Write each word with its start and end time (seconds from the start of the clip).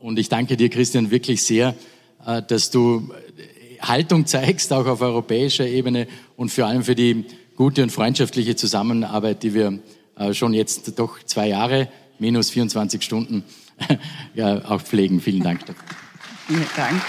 Und 0.00 0.18
ich 0.18 0.28
danke 0.28 0.56
dir, 0.56 0.68
Christian, 0.68 1.10
wirklich 1.10 1.42
sehr, 1.42 1.74
äh, 2.26 2.42
dass 2.42 2.70
du 2.70 3.12
Haltung 3.80 4.26
zeigst, 4.26 4.72
auch 4.72 4.86
auf 4.86 5.00
europäischer 5.00 5.66
Ebene 5.66 6.06
und 6.36 6.50
vor 6.50 6.66
allem 6.66 6.84
für 6.84 6.94
die 6.94 7.24
gute 7.56 7.82
und 7.82 7.90
freundschaftliche 7.90 8.56
Zusammenarbeit, 8.56 9.42
die 9.42 9.54
wir 9.54 9.78
äh, 10.16 10.34
schon 10.34 10.52
jetzt 10.54 10.98
doch 10.98 11.22
zwei 11.24 11.48
Jahre, 11.48 11.88
minus 12.18 12.50
24 12.50 13.02
Stunden, 13.02 13.44
ja, 14.34 14.64
auch 14.64 14.82
pflegen. 14.82 15.20
Vielen 15.20 15.42
Dank. 15.42 15.60
Vielen 16.46 16.66
Dank. 16.76 17.02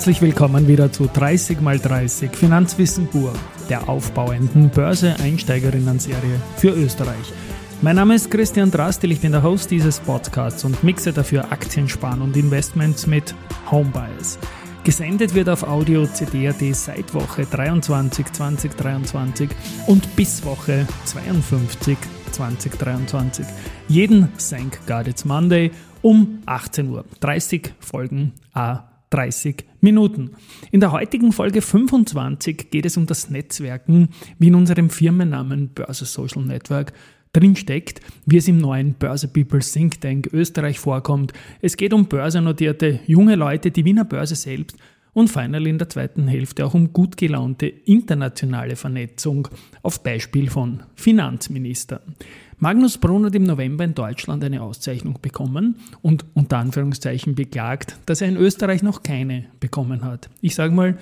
Herzlich 0.00 0.22
willkommen 0.22 0.66
wieder 0.66 0.90
zu 0.90 1.10
30 1.12 1.58
x 1.60 1.82
30 1.82 2.34
Finanzwissen 2.34 3.06
pur, 3.08 3.34
der 3.68 3.86
aufbauenden 3.86 4.70
Börse-Einsteigerinnen-Serie 4.70 6.40
für 6.56 6.70
Österreich. 6.70 7.34
Mein 7.82 7.96
Name 7.96 8.14
ist 8.14 8.30
Christian 8.30 8.70
Drastil, 8.70 9.12
ich 9.12 9.20
bin 9.20 9.32
der 9.32 9.42
Host 9.42 9.70
dieses 9.70 10.00
Podcasts 10.00 10.64
und 10.64 10.82
mixe 10.82 11.12
dafür 11.12 11.52
Aktiensparen 11.52 12.22
und 12.22 12.34
Investments 12.38 13.06
mit 13.06 13.34
Homebias. 13.70 14.38
Gesendet 14.84 15.34
wird 15.34 15.50
auf 15.50 15.64
Audio 15.64 16.06
CD.at 16.06 16.74
seit 16.74 17.12
Woche 17.12 17.44
23 17.44 18.24
2023 18.32 19.50
und 19.86 20.16
bis 20.16 20.42
Woche 20.46 20.86
52 21.04 21.98
2023. 22.32 23.44
Jeden 23.88 24.30
Thank 24.38 24.78
God 24.86 25.08
It's 25.08 25.26
Monday 25.26 25.72
um 26.00 26.38
18 26.46 26.88
Uhr. 26.88 27.04
30 27.20 27.74
Folgen 27.80 28.32
A 28.54 28.89
30 29.10 29.64
Minuten. 29.80 30.30
In 30.70 30.80
der 30.80 30.92
heutigen 30.92 31.32
Folge 31.32 31.62
25 31.62 32.70
geht 32.70 32.86
es 32.86 32.96
um 32.96 33.06
das 33.06 33.30
Netzwerken, 33.30 34.08
wie 34.38 34.48
in 34.48 34.54
unserem 34.54 34.88
Firmennamen 34.88 35.70
Börse 35.70 36.04
Social 36.04 36.42
Network 36.42 36.92
drinsteckt, 37.32 38.00
wie 38.26 38.38
es 38.38 38.48
im 38.48 38.58
neuen 38.58 38.94
Börse 38.94 39.28
People 39.28 39.60
Think 39.60 40.00
Tank 40.00 40.30
Österreich 40.32 40.78
vorkommt. 40.78 41.32
Es 41.60 41.76
geht 41.76 41.92
um 41.92 42.06
börsennotierte 42.06 43.00
junge 43.06 43.36
Leute, 43.36 43.70
die 43.70 43.84
Wiener 43.84 44.04
Börse 44.04 44.34
selbst 44.34 44.76
und 45.12 45.28
finally 45.28 45.70
in 45.70 45.78
der 45.78 45.88
zweiten 45.88 46.28
Hälfte 46.28 46.64
auch 46.64 46.74
um 46.74 46.92
gut 46.92 47.16
gelaunte 47.16 47.66
internationale 47.66 48.76
Vernetzung 48.76 49.48
auf 49.82 50.02
Beispiel 50.02 50.50
von 50.50 50.82
Finanzministern. 50.94 52.16
Magnus 52.62 52.98
Brunn 52.98 53.24
hat 53.24 53.34
im 53.34 53.44
November 53.44 53.84
in 53.84 53.94
Deutschland 53.94 54.44
eine 54.44 54.60
Auszeichnung 54.60 55.18
bekommen 55.22 55.76
und 56.02 56.26
unter 56.34 56.58
Anführungszeichen 56.58 57.34
beklagt, 57.34 57.96
dass 58.04 58.20
er 58.20 58.28
in 58.28 58.36
Österreich 58.36 58.82
noch 58.82 59.02
keine 59.02 59.46
bekommen 59.60 60.04
hat. 60.04 60.28
Ich 60.42 60.56
sage 60.56 60.74
mal, 60.74 60.98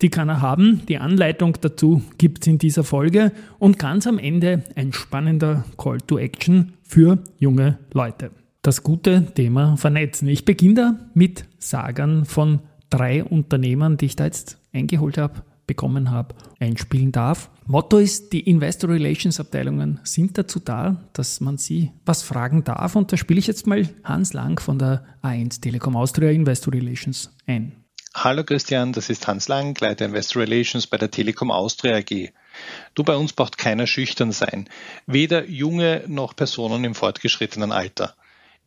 die 0.00 0.08
kann 0.08 0.30
er 0.30 0.40
haben. 0.40 0.80
Die 0.88 0.96
Anleitung 0.96 1.58
dazu 1.60 2.00
gibt 2.16 2.40
es 2.40 2.46
in 2.46 2.56
dieser 2.56 2.82
Folge 2.82 3.32
und 3.58 3.78
ganz 3.78 4.06
am 4.06 4.18
Ende 4.18 4.64
ein 4.74 4.94
spannender 4.94 5.66
Call 5.76 5.98
to 6.00 6.16
Action 6.16 6.72
für 6.82 7.18
junge 7.38 7.78
Leute. 7.92 8.30
Das 8.62 8.82
gute 8.82 9.26
Thema 9.34 9.76
Vernetzen. 9.76 10.28
Ich 10.28 10.46
beginne 10.46 10.74
da 10.74 10.98
mit 11.12 11.44
Sagern 11.58 12.24
von 12.24 12.60
drei 12.88 13.22
Unternehmern, 13.22 13.98
die 13.98 14.06
ich 14.06 14.16
da 14.16 14.24
jetzt 14.24 14.56
eingeholt 14.72 15.18
habe 15.18 15.42
bekommen 15.66 16.10
habe, 16.10 16.34
einspielen 16.58 17.12
darf. 17.12 17.50
Motto 17.66 17.98
ist, 17.98 18.32
die 18.32 18.40
Investor 18.40 18.90
Relations 18.90 19.38
Abteilungen 19.38 20.00
sind 20.02 20.36
dazu 20.36 20.58
da, 20.58 20.96
dass 21.12 21.40
man 21.40 21.58
sie 21.58 21.92
was 22.04 22.22
fragen 22.22 22.64
darf. 22.64 22.96
Und 22.96 23.12
da 23.12 23.16
spiele 23.16 23.38
ich 23.38 23.46
jetzt 23.46 23.66
mal 23.66 23.88
Hans 24.02 24.32
Lang 24.32 24.60
von 24.60 24.78
der 24.78 25.04
A1 25.22 25.60
Telekom 25.60 25.96
Austria 25.96 26.30
Investor 26.30 26.74
Relations 26.74 27.30
ein. 27.46 27.76
Hallo 28.14 28.44
Christian, 28.44 28.92
das 28.92 29.08
ist 29.08 29.26
Hans 29.26 29.48
Lang, 29.48 29.78
Leiter 29.80 30.04
Investor 30.04 30.42
Relations 30.42 30.86
bei 30.86 30.98
der 30.98 31.10
Telekom 31.10 31.50
Austria 31.50 31.96
AG. 31.96 32.32
Du, 32.94 33.04
bei 33.04 33.16
uns 33.16 33.32
braucht 33.32 33.56
keiner 33.56 33.86
schüchtern 33.86 34.32
sein, 34.32 34.68
weder 35.06 35.48
junge 35.48 36.04
noch 36.08 36.36
Personen 36.36 36.84
im 36.84 36.94
fortgeschrittenen 36.94 37.72
Alter. 37.72 38.14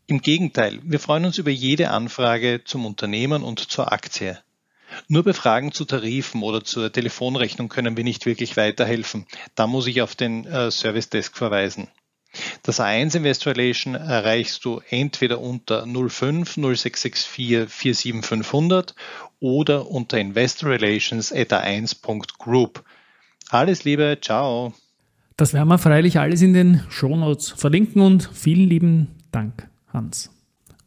Im 0.07 0.21
Gegenteil, 0.21 0.79
wir 0.83 0.99
freuen 0.99 1.25
uns 1.25 1.37
über 1.37 1.51
jede 1.51 1.91
Anfrage 1.91 2.61
zum 2.63 2.85
Unternehmen 2.85 3.43
und 3.43 3.59
zur 3.59 3.91
Aktie. 3.91 4.39
Nur 5.07 5.23
bei 5.23 5.33
Fragen 5.33 5.71
zu 5.71 5.85
Tarifen 5.85 6.43
oder 6.43 6.63
zur 6.63 6.91
Telefonrechnung 6.91 7.69
können 7.69 7.97
wir 7.97 8.03
nicht 8.03 8.25
wirklich 8.25 8.57
weiterhelfen. 8.57 9.25
Da 9.55 9.67
muss 9.67 9.87
ich 9.87 10.01
auf 10.01 10.15
den 10.15 10.45
äh, 10.45 10.71
Service 10.71 11.09
Desk 11.09 11.35
verweisen. 11.35 11.87
Das 12.63 12.79
A1 12.79 13.15
Investor 13.15 13.55
Relation 13.55 13.95
erreichst 13.95 14.65
du 14.65 14.81
entweder 14.89 15.39
unter 15.39 15.85
05 15.85 16.55
0664 16.55 17.69
47500 17.69 18.95
oder 19.39 19.89
unter 19.89 20.17
investorrelations 20.17 21.31
at 21.31 21.53
a1.group. 21.53 22.83
Alles 23.49 23.83
Liebe, 23.83 24.17
ciao. 24.21 24.73
Das 25.37 25.53
werden 25.53 25.67
wir 25.67 25.77
freilich 25.77 26.19
alles 26.19 26.41
in 26.41 26.53
den 26.53 26.81
Shownotes 26.89 27.51
verlinken 27.51 28.01
und 28.01 28.29
vielen 28.33 28.69
lieben 28.69 29.07
Dank, 29.31 29.69
Hans. 29.91 30.31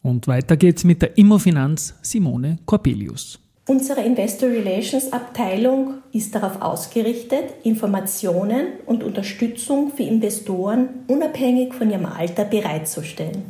Und 0.02 0.26
weiter 0.26 0.56
geht's 0.56 0.84
mit 0.84 1.02
der 1.02 1.18
Immofinanz 1.18 1.94
Simone 2.02 2.58
Corbelius. 2.64 3.40
Unsere 3.68 4.00
Investor 4.00 4.48
Relations 4.48 5.12
Abteilung 5.12 5.96
ist 6.10 6.34
darauf 6.34 6.62
ausgerichtet, 6.62 7.44
Informationen 7.64 8.68
und 8.86 9.04
Unterstützung 9.04 9.92
für 9.94 10.04
Investoren 10.04 11.04
unabhängig 11.06 11.74
von 11.74 11.90
ihrem 11.90 12.06
Alter 12.06 12.46
bereitzustellen. 12.46 13.44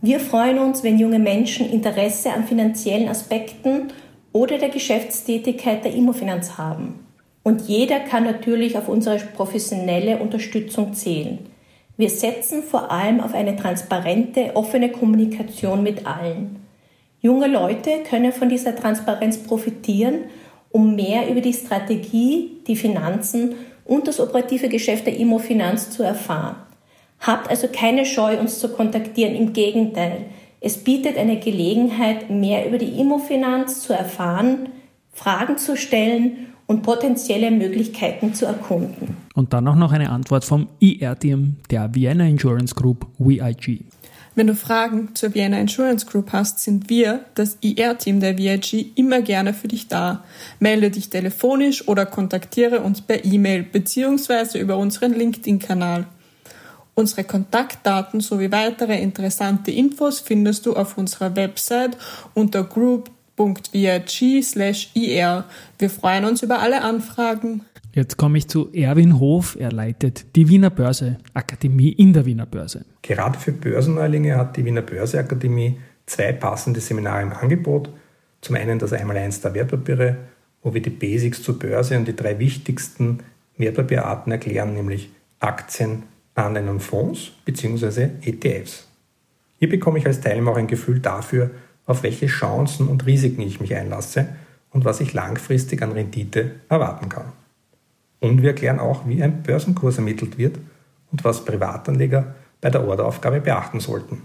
Wir 0.00 0.18
freuen 0.18 0.58
uns, 0.58 0.82
wenn 0.82 0.98
junge 0.98 1.20
Menschen 1.20 1.70
Interesse 1.70 2.32
an 2.32 2.42
finanziellen 2.42 3.08
Aspekten 3.08 3.92
oder 4.32 4.58
der 4.58 4.70
Geschäftstätigkeit 4.70 5.84
der 5.84 5.94
Immofinanz 5.94 6.58
haben. 6.58 7.06
Und 7.44 7.68
jeder 7.68 8.00
kann 8.00 8.24
natürlich 8.24 8.76
auf 8.76 8.88
unsere 8.88 9.18
professionelle 9.18 10.18
Unterstützung 10.18 10.92
zählen. 10.92 11.38
Wir 11.96 12.10
setzen 12.10 12.64
vor 12.64 12.90
allem 12.90 13.20
auf 13.20 13.32
eine 13.32 13.54
transparente, 13.54 14.56
offene 14.56 14.90
Kommunikation 14.90 15.84
mit 15.84 16.04
allen. 16.04 16.61
Junge 17.22 17.46
Leute 17.46 18.02
können 18.10 18.32
von 18.32 18.48
dieser 18.48 18.74
Transparenz 18.74 19.38
profitieren, 19.38 20.24
um 20.72 20.96
mehr 20.96 21.30
über 21.30 21.40
die 21.40 21.52
Strategie, 21.52 22.58
die 22.66 22.74
Finanzen 22.74 23.54
und 23.84 24.08
das 24.08 24.18
operative 24.18 24.68
Geschäft 24.68 25.06
der 25.06 25.16
Immofinanz 25.16 25.90
zu 25.90 26.02
erfahren. 26.02 26.56
Habt 27.20 27.48
also 27.48 27.68
keine 27.68 28.04
Scheu, 28.06 28.40
uns 28.40 28.58
zu 28.58 28.70
kontaktieren. 28.70 29.36
Im 29.36 29.52
Gegenteil, 29.52 30.24
es 30.60 30.78
bietet 30.78 31.16
eine 31.16 31.38
Gelegenheit, 31.38 32.28
mehr 32.28 32.66
über 32.66 32.78
die 32.78 33.00
Immofinanz 33.00 33.82
zu 33.82 33.92
erfahren, 33.92 34.70
Fragen 35.12 35.58
zu 35.58 35.76
stellen 35.76 36.48
und 36.66 36.82
potenzielle 36.82 37.52
Möglichkeiten 37.52 38.34
zu 38.34 38.46
erkunden. 38.46 39.16
Und 39.34 39.52
dann 39.52 39.68
auch 39.68 39.76
noch 39.76 39.92
eine 39.92 40.10
Antwort 40.10 40.44
vom 40.44 40.66
IR-Team 40.80 41.58
der 41.70 41.94
Vienna 41.94 42.26
Insurance 42.26 42.74
Group, 42.74 43.06
VIG. 43.18 43.84
Wenn 44.34 44.46
du 44.46 44.54
Fragen 44.54 45.14
zur 45.14 45.34
Vienna 45.34 45.58
Insurance 45.58 46.06
Group 46.06 46.32
hast, 46.32 46.60
sind 46.60 46.88
wir, 46.88 47.26
das 47.34 47.58
IR-Team 47.60 48.20
der 48.20 48.38
VIG, 48.38 48.92
immer 48.94 49.20
gerne 49.20 49.52
für 49.52 49.68
dich 49.68 49.88
da. 49.88 50.24
Melde 50.58 50.90
dich 50.90 51.10
telefonisch 51.10 51.86
oder 51.86 52.06
kontaktiere 52.06 52.80
uns 52.80 53.02
per 53.02 53.26
E-Mail 53.26 53.62
bzw. 53.62 54.58
über 54.58 54.78
unseren 54.78 55.12
LinkedIn-Kanal. 55.12 56.06
Unsere 56.94 57.24
Kontaktdaten 57.24 58.20
sowie 58.20 58.52
weitere 58.52 58.98
interessante 59.00 59.70
Infos 59.70 60.20
findest 60.20 60.64
du 60.64 60.76
auf 60.76 60.96
unserer 60.96 61.36
Website 61.36 61.98
unter 62.32 62.64
group.vig/ir. 62.64 65.44
Wir 65.78 65.90
freuen 65.90 66.24
uns 66.24 66.42
über 66.42 66.60
alle 66.60 66.80
Anfragen. 66.82 67.66
Jetzt 67.94 68.16
komme 68.16 68.38
ich 68.38 68.48
zu 68.48 68.72
Erwin 68.72 69.20
Hof. 69.20 69.54
Er 69.60 69.70
leitet 69.70 70.34
die 70.34 70.48
Wiener 70.48 70.70
Börse 70.70 71.18
Akademie 71.34 71.90
in 71.90 72.14
der 72.14 72.24
Wiener 72.24 72.46
Börse. 72.46 72.86
Gerade 73.02 73.38
für 73.38 73.52
Börsenneulinge 73.52 74.34
hat 74.36 74.56
die 74.56 74.64
Wiener 74.64 74.80
Börse 74.80 75.18
Akademie 75.18 75.78
zwei 76.06 76.32
passende 76.32 76.80
Seminare 76.80 77.20
im 77.20 77.32
Angebot. 77.34 77.90
Zum 78.40 78.56
einen 78.56 78.78
das 78.78 78.94
Einmaleins 78.94 79.42
der 79.42 79.52
Wertpapiere, 79.52 80.16
wo 80.62 80.72
wir 80.72 80.80
die 80.80 80.88
Basics 80.88 81.42
zur 81.42 81.58
Börse 81.58 81.98
und 81.98 82.08
die 82.08 82.16
drei 82.16 82.38
wichtigsten 82.38 83.18
Wertpapierarten 83.58 84.32
erklären, 84.32 84.72
nämlich 84.72 85.10
Aktien, 85.40 86.04
Anleihen 86.34 86.70
und 86.70 86.80
Fonds 86.80 87.32
bzw. 87.44 88.08
ETFs. 88.22 88.88
Hier 89.58 89.68
bekomme 89.68 89.98
ich 89.98 90.06
als 90.06 90.22
Teilnehmer 90.22 90.52
auch 90.52 90.56
ein 90.56 90.66
Gefühl 90.66 91.00
dafür, 91.00 91.50
auf 91.84 92.02
welche 92.02 92.26
Chancen 92.26 92.88
und 92.88 93.04
Risiken 93.04 93.42
ich 93.42 93.60
mich 93.60 93.74
einlasse 93.74 94.28
und 94.70 94.86
was 94.86 95.00
ich 95.00 95.12
langfristig 95.12 95.82
an 95.82 95.92
Rendite 95.92 96.52
erwarten 96.70 97.10
kann. 97.10 97.32
Und 98.22 98.40
wir 98.40 98.50
erklären 98.50 98.78
auch, 98.78 99.06
wie 99.06 99.22
ein 99.22 99.42
Börsenkurs 99.42 99.98
ermittelt 99.98 100.38
wird 100.38 100.56
und 101.10 101.22
was 101.24 101.44
Privatanleger 101.44 102.34
bei 102.62 102.70
der 102.70 102.86
Orderaufgabe 102.86 103.40
beachten 103.40 103.80
sollten. 103.80 104.22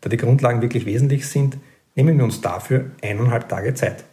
Da 0.00 0.08
die 0.08 0.16
Grundlagen 0.16 0.60
wirklich 0.60 0.86
wesentlich 0.86 1.28
sind, 1.28 1.58
Nehmen 1.94 2.16
wir 2.16 2.24
uns 2.24 2.40
dafür 2.40 2.86
eineinhalb 3.02 3.48
Tage 3.48 3.74
Zeit. 3.74 4.04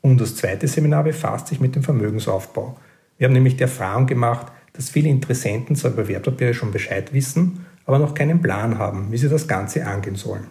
Und 0.00 0.20
das 0.20 0.36
zweite 0.36 0.66
Seminar 0.66 1.04
befasst 1.04 1.46
sich 1.46 1.60
mit 1.60 1.76
dem 1.76 1.82
Vermögensaufbau. 1.82 2.76
Wir 3.16 3.26
haben 3.26 3.34
nämlich 3.34 3.56
die 3.56 3.62
Erfahrung 3.62 4.06
gemacht, 4.06 4.48
dass 4.72 4.90
viele 4.90 5.08
Interessenten 5.08 5.76
zwar 5.76 5.92
über 5.92 6.08
Wertpapiere 6.08 6.52
schon 6.52 6.72
Bescheid 6.72 7.12
wissen, 7.12 7.64
aber 7.86 7.98
noch 7.98 8.14
keinen 8.14 8.42
Plan 8.42 8.78
haben, 8.78 9.12
wie 9.12 9.16
sie 9.16 9.28
das 9.28 9.46
Ganze 9.46 9.86
angehen 9.86 10.16
sollen. 10.16 10.48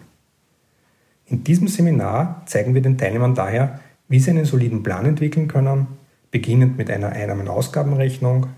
In 1.26 1.44
diesem 1.44 1.68
Seminar 1.68 2.42
zeigen 2.46 2.74
wir 2.74 2.82
den 2.82 2.96
Teilnehmern 2.96 3.34
daher, 3.34 3.80
wie 4.08 4.18
sie 4.18 4.30
einen 4.30 4.44
soliden 4.44 4.82
Plan 4.82 5.04
entwickeln 5.04 5.48
können, 5.48 5.86
beginnend 6.34 6.76
mit 6.76 6.90
einer 6.90 7.10
Einnahmen-Ausgabenrechnung, 7.10 8.48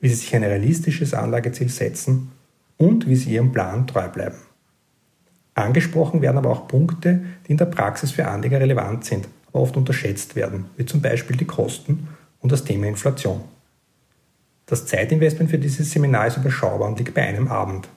wie 0.00 0.08
sie 0.10 0.16
sich 0.16 0.36
ein 0.36 0.44
realistisches 0.44 1.14
Anlageziel 1.14 1.70
setzen 1.70 2.30
und 2.76 3.08
wie 3.08 3.16
sie 3.16 3.30
ihrem 3.30 3.52
Plan 3.52 3.86
treu 3.86 4.06
bleiben. 4.08 4.36
Angesprochen 5.54 6.20
werden 6.20 6.36
aber 6.36 6.50
auch 6.50 6.68
Punkte, 6.68 7.22
die 7.46 7.52
in 7.52 7.56
der 7.56 7.64
Praxis 7.64 8.10
für 8.10 8.28
Anleger 8.28 8.60
relevant 8.60 9.06
sind, 9.06 9.28
aber 9.48 9.60
oft 9.60 9.78
unterschätzt 9.78 10.36
werden, 10.36 10.66
wie 10.76 10.84
zum 10.84 11.00
Beispiel 11.00 11.38
die 11.38 11.46
Kosten 11.46 12.08
und 12.40 12.52
das 12.52 12.64
Thema 12.64 12.86
Inflation. 12.86 13.40
Das 14.66 14.84
Zeitinvestment 14.84 15.50
für 15.50 15.58
dieses 15.58 15.90
Seminar 15.90 16.26
ist 16.26 16.36
überschaubar 16.36 16.86
und 16.86 16.98
liegt 16.98 17.14
bei 17.14 17.22
einem 17.22 17.48
Abend. 17.48 17.88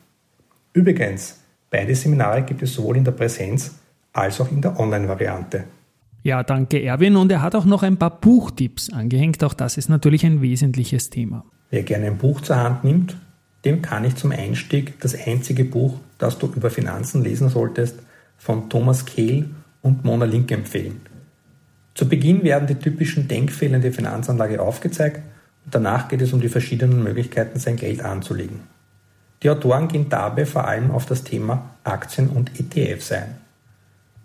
Übrigens, 0.71 1.41
beide 1.69 1.93
Seminare 1.93 2.43
gibt 2.43 2.61
es 2.61 2.73
sowohl 2.73 2.95
in 2.95 3.03
der 3.03 3.11
Präsenz 3.11 3.71
als 4.13 4.39
auch 4.39 4.49
in 4.49 4.61
der 4.61 4.79
Online-Variante. 4.79 5.65
Ja, 6.23 6.43
danke 6.43 6.81
Erwin. 6.83 7.15
Und 7.15 7.31
er 7.31 7.41
hat 7.41 7.55
auch 7.55 7.65
noch 7.65 7.83
ein 7.83 7.97
paar 7.97 8.19
Buchtipps 8.19 8.91
angehängt. 8.91 9.43
Auch 9.43 9.53
das 9.53 9.77
ist 9.77 9.89
natürlich 9.89 10.25
ein 10.25 10.41
wesentliches 10.41 11.09
Thema. 11.09 11.45
Wer 11.69 11.83
gerne 11.83 12.07
ein 12.07 12.17
Buch 12.17 12.41
zur 12.41 12.57
Hand 12.57 12.83
nimmt, 12.83 13.15
dem 13.65 13.81
kann 13.81 14.03
ich 14.03 14.15
zum 14.15 14.31
Einstieg 14.31 14.99
das 15.01 15.15
einzige 15.15 15.65
Buch, 15.65 15.99
das 16.17 16.37
du 16.37 16.47
über 16.47 16.69
Finanzen 16.69 17.23
lesen 17.23 17.49
solltest, 17.49 17.99
von 18.37 18.69
Thomas 18.69 19.05
Kehl 19.05 19.49
und 19.81 20.03
Mona 20.03 20.25
Link 20.25 20.51
empfehlen. 20.51 21.01
Zu 21.93 22.07
Beginn 22.07 22.43
werden 22.43 22.67
die 22.67 22.75
typischen 22.75 23.27
Denkfehler 23.27 23.75
in 23.75 23.81
der 23.81 23.93
Finanzanlage 23.93 24.61
aufgezeigt 24.61 25.21
und 25.65 25.75
danach 25.75 26.07
geht 26.07 26.21
es 26.21 26.31
um 26.31 26.39
die 26.39 26.49
verschiedenen 26.49 27.03
Möglichkeiten, 27.03 27.59
sein 27.59 27.75
Geld 27.75 28.01
anzulegen. 28.01 28.61
Die 29.43 29.49
Autoren 29.49 29.87
gehen 29.87 30.07
dabei 30.09 30.45
vor 30.45 30.65
allem 30.65 30.91
auf 30.91 31.05
das 31.05 31.23
Thema 31.23 31.71
Aktien 31.83 32.29
und 32.29 32.51
ETFs 32.59 33.11
ein. 33.11 33.35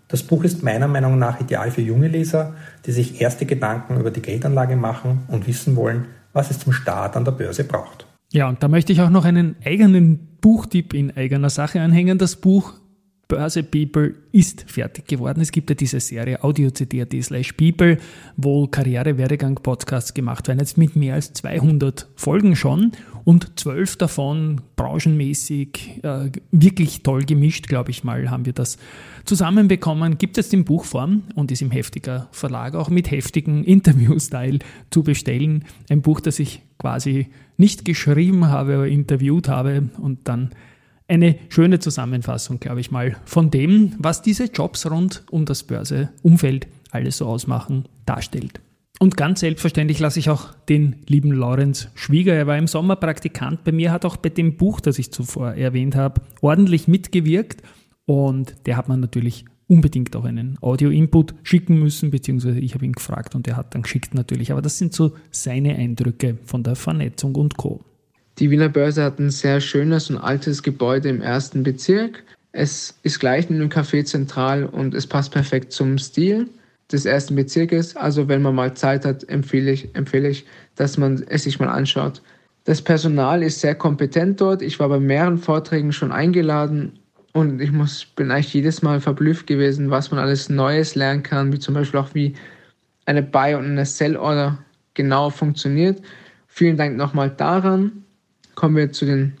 Das 0.07 0.23
Buch 0.23 0.43
ist 0.43 0.63
meiner 0.63 0.87
Meinung 0.87 1.17
nach 1.17 1.39
ideal 1.39 1.71
für 1.71 1.81
junge 1.81 2.07
Leser, 2.07 2.53
die 2.85 2.91
sich 2.91 3.21
erste 3.21 3.45
Gedanken 3.45 3.99
über 3.99 4.11
die 4.11 4.21
Geldanlage 4.21 4.75
machen 4.75 5.23
und 5.27 5.47
wissen 5.47 5.75
wollen, 5.75 6.05
was 6.33 6.51
es 6.51 6.59
zum 6.59 6.73
Start 6.73 7.15
an 7.15 7.25
der 7.25 7.31
Börse 7.31 7.63
braucht. 7.63 8.05
Ja, 8.31 8.47
und 8.49 8.61
da 8.61 8.67
möchte 8.67 8.91
ich 8.91 9.01
auch 9.01 9.09
noch 9.09 9.25
einen 9.25 9.55
eigenen 9.63 10.37
Buchtipp 10.41 10.93
in 10.93 11.15
eigener 11.15 11.49
Sache 11.49 11.81
anhängen. 11.81 12.17
Das 12.17 12.35
Buch 12.35 12.73
Börse 13.27 13.63
People 13.63 14.13
ist 14.31 14.65
fertig 14.69 15.07
geworden. 15.07 15.41
Es 15.41 15.51
gibt 15.51 15.69
ja 15.69 15.75
diese 15.75 15.99
Serie 15.99 16.43
audio.cd.at 16.43 17.13
slash 17.23 17.53
People, 17.53 17.97
wo 18.37 18.67
Karriere-Werdegang-Podcasts 18.67 20.13
gemacht 20.13 20.47
werden, 20.47 20.59
jetzt 20.59 20.77
mit 20.77 20.95
mehr 20.95 21.15
als 21.15 21.33
200 21.33 22.07
Folgen 22.15 22.55
schon 22.55 22.91
und 23.23 23.59
zwölf 23.59 23.97
davon 23.97 24.61
branchenmäßig 24.75 26.03
äh, 26.03 26.29
wirklich 26.51 27.01
toll 27.01 27.23
gemischt, 27.23 27.67
glaube 27.67 27.89
ich 27.89 28.03
mal, 28.03 28.29
haben 28.29 28.45
wir 28.45 28.53
das 28.53 28.77
zusammenbekommen. 29.25 30.19
Gibt 30.19 30.37
es 30.37 30.53
in 30.53 30.63
Buchform 30.63 31.23
und 31.33 31.51
ist 31.51 31.63
im 31.63 31.71
heftiger 31.71 32.27
Verlag 32.31 32.75
auch 32.75 32.89
mit 32.89 33.09
heftigen 33.09 33.63
Interview-Style 33.65 34.59
zu 34.91 35.03
bestellen. 35.03 35.65
Ein 35.89 36.03
Buch, 36.03 36.19
das 36.21 36.37
ich 36.37 36.61
quasi 36.77 37.27
nicht 37.57 37.85
geschrieben 37.85 38.45
habe, 38.45 38.75
aber 38.75 38.87
interviewt 38.87 39.49
habe 39.49 39.89
und 39.97 40.27
dann 40.27 40.51
eine 41.07 41.35
schöne 41.49 41.79
Zusammenfassung, 41.79 42.59
glaube 42.59 42.81
ich 42.81 42.91
mal, 42.91 43.15
von 43.25 43.51
dem, 43.51 43.93
was 43.99 44.21
diese 44.21 44.45
Jobs 44.45 44.89
rund 44.89 45.23
um 45.29 45.45
das 45.45 45.63
Börseumfeld 45.63 46.67
alles 46.91 47.17
so 47.17 47.27
ausmachen, 47.27 47.85
darstellt. 48.05 48.61
Und 48.99 49.17
ganz 49.17 49.41
selbstverständlich 49.41 49.99
lasse 49.99 50.19
ich 50.19 50.29
auch 50.29 50.53
den 50.69 50.95
lieben 51.07 51.31
Lorenz 51.31 51.89
Schwieger, 51.95 52.33
er 52.33 52.47
war 52.47 52.57
im 52.57 52.67
Sommer 52.67 52.95
Praktikant 52.95 53.63
bei 53.65 53.73
mir, 53.73 53.91
hat 53.91 54.05
auch 54.05 54.15
bei 54.15 54.29
dem 54.29 54.55
Buch, 54.55 54.79
das 54.79 54.97
ich 54.99 55.11
zuvor 55.11 55.53
erwähnt 55.53 55.95
habe, 55.95 56.21
ordentlich 56.41 56.87
mitgewirkt 56.87 57.61
und 58.05 58.55
der 58.65 58.77
hat 58.77 58.87
man 58.87 59.01
natürlich 59.01 59.45
unbedingt 59.67 60.15
auch 60.15 60.23
einen 60.23 60.57
Audio-Input 60.61 61.35
schicken 61.43 61.79
müssen, 61.79 62.11
beziehungsweise 62.11 62.59
ich 62.59 62.73
habe 62.73 62.85
ihn 62.85 62.93
gefragt 62.93 63.35
und 63.35 63.47
er 63.47 63.57
hat 63.57 63.73
dann 63.73 63.81
geschickt 63.81 64.13
natürlich. 64.13 64.51
Aber 64.51 64.61
das 64.61 64.77
sind 64.77 64.93
so 64.93 65.13
seine 65.31 65.75
Eindrücke 65.75 66.37
von 66.43 66.63
der 66.63 66.75
Vernetzung 66.75 67.35
und 67.35 67.57
Co. 67.57 67.83
Die 68.37 68.51
Wiener 68.51 68.67
Börse 68.67 69.01
hat 69.01 69.17
ein 69.17 69.29
sehr 69.29 69.61
schönes 69.61 70.09
und 70.09 70.17
altes 70.17 70.61
Gebäude 70.61 71.07
im 71.07 71.21
ersten 71.21 71.63
Bezirk. 71.63 72.23
Es 72.51 72.99
ist 73.03 73.19
gleich 73.19 73.49
neben 73.49 73.61
dem 73.61 73.69
Café 73.69 74.03
zentral 74.03 74.65
und 74.65 74.93
es 74.93 75.07
passt 75.07 75.31
perfekt 75.31 75.71
zum 75.71 75.97
Stil 75.97 76.49
des 76.91 77.05
ersten 77.05 77.35
Bezirkes. 77.35 77.95
Also 77.95 78.27
wenn 78.27 78.41
man 78.41 78.53
mal 78.53 78.73
Zeit 78.73 79.05
hat, 79.05 79.27
empfehle 79.29 79.71
ich, 79.71 79.95
empfehle 79.95 80.27
ich, 80.27 80.45
dass 80.75 80.97
man 80.97 81.23
es 81.29 81.43
sich 81.43 81.59
mal 81.59 81.69
anschaut. 81.69 82.21
Das 82.65 82.81
Personal 82.81 83.41
ist 83.41 83.61
sehr 83.61 83.75
kompetent 83.75 84.41
dort. 84.41 84.61
Ich 84.61 84.79
war 84.81 84.89
bei 84.89 84.99
mehreren 84.99 85.37
Vorträgen 85.37 85.93
schon 85.93 86.11
eingeladen 86.11 86.99
und 87.31 87.61
ich 87.61 87.71
muss, 87.71 88.05
bin 88.05 88.31
eigentlich 88.31 88.53
jedes 88.53 88.81
Mal 88.81 88.99
verblüfft 88.99 89.47
gewesen, 89.47 89.91
was 89.91 90.11
man 90.11 90.19
alles 90.19 90.49
Neues 90.49 90.95
lernen 90.95 91.23
kann, 91.23 91.53
wie 91.53 91.59
zum 91.59 91.73
Beispiel 91.73 91.99
auch 92.01 92.13
wie 92.13 92.33
eine 93.05 93.23
Buy- 93.23 93.55
und 93.55 93.65
eine 93.65 93.85
Sell-Order 93.85 94.57
genau 94.93 95.29
funktioniert. 95.29 96.01
Vielen 96.47 96.75
Dank 96.75 96.97
nochmal 96.97 97.29
daran 97.29 98.04
kommen 98.55 98.75
wir 98.75 98.91
zu 98.91 99.05
den 99.05 99.33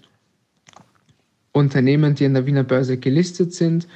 Unternehmen, 1.51 2.15
die 2.15 2.25
an 2.25 2.33
der 2.33 2.45
Wiener 2.45 2.63
Börse 2.63 2.97
gelistet 2.97 3.53
sind. 3.53 3.87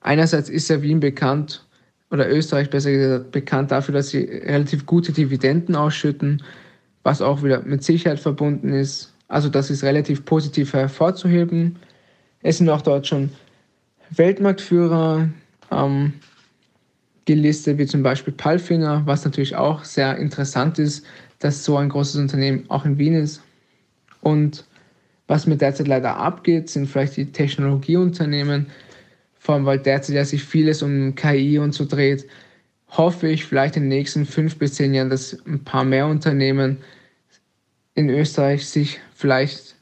Einerseits 0.00 0.48
ist 0.48 0.68
ja 0.68 0.80
Wien 0.82 1.00
bekannt, 1.00 1.66
oder 2.10 2.30
Österreich 2.30 2.70
besser 2.70 2.92
gesagt, 2.92 3.32
bekannt 3.32 3.70
dafür, 3.70 3.94
dass 3.94 4.10
sie 4.10 4.24
relativ 4.24 4.86
gute 4.86 5.12
Dividenden 5.12 5.74
ausschütten, 5.74 6.42
was 7.02 7.20
auch 7.20 7.42
wieder 7.42 7.62
mit 7.62 7.82
Sicherheit 7.82 8.20
verbunden 8.20 8.72
ist. 8.72 9.12
Also 9.28 9.48
das 9.48 9.70
ist 9.70 9.82
relativ 9.82 10.24
positiv 10.24 10.72
hervorzuheben. 10.72 11.76
Es 12.42 12.58
sind 12.58 12.68
auch 12.68 12.82
dort 12.82 13.06
schon 13.06 13.30
Weltmarktführer 14.10 15.28
ähm, 15.72 16.12
gelistet, 17.24 17.78
wie 17.78 17.86
zum 17.86 18.04
Beispiel 18.04 18.32
Palfinger, 18.32 19.02
was 19.04 19.24
natürlich 19.24 19.56
auch 19.56 19.82
sehr 19.82 20.16
interessant 20.16 20.78
ist, 20.78 21.04
dass 21.40 21.64
so 21.64 21.76
ein 21.76 21.88
großes 21.88 22.16
Unternehmen 22.16 22.64
auch 22.68 22.84
in 22.84 22.98
Wien 22.98 23.14
ist. 23.14 23.42
Und 24.26 24.64
was 25.28 25.46
mir 25.46 25.56
derzeit 25.56 25.86
leider 25.86 26.16
abgeht, 26.16 26.68
sind 26.68 26.88
vielleicht 26.88 27.16
die 27.16 27.30
Technologieunternehmen, 27.30 28.66
vor 29.38 29.54
allem 29.54 29.66
weil 29.66 29.78
derzeit 29.78 30.16
ja 30.16 30.24
sich 30.24 30.42
vieles 30.42 30.82
um 30.82 31.14
KI 31.14 31.60
und 31.60 31.72
so 31.72 31.84
dreht, 31.84 32.26
hoffe 32.88 33.28
ich 33.28 33.44
vielleicht 33.44 33.76
in 33.76 33.84
den 33.84 33.90
nächsten 33.90 34.26
fünf 34.26 34.58
bis 34.58 34.74
zehn 34.74 34.94
Jahren, 34.94 35.10
dass 35.10 35.38
ein 35.46 35.62
paar 35.62 35.84
mehr 35.84 36.08
Unternehmen 36.08 36.78
in 37.94 38.10
Österreich 38.10 38.66
sich 38.66 38.98
vielleicht 39.14 39.76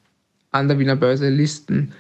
an 0.51 0.69
der 0.69 0.79
Wiener 0.79 0.97
Börse 0.97 1.31
listen. 1.31 1.95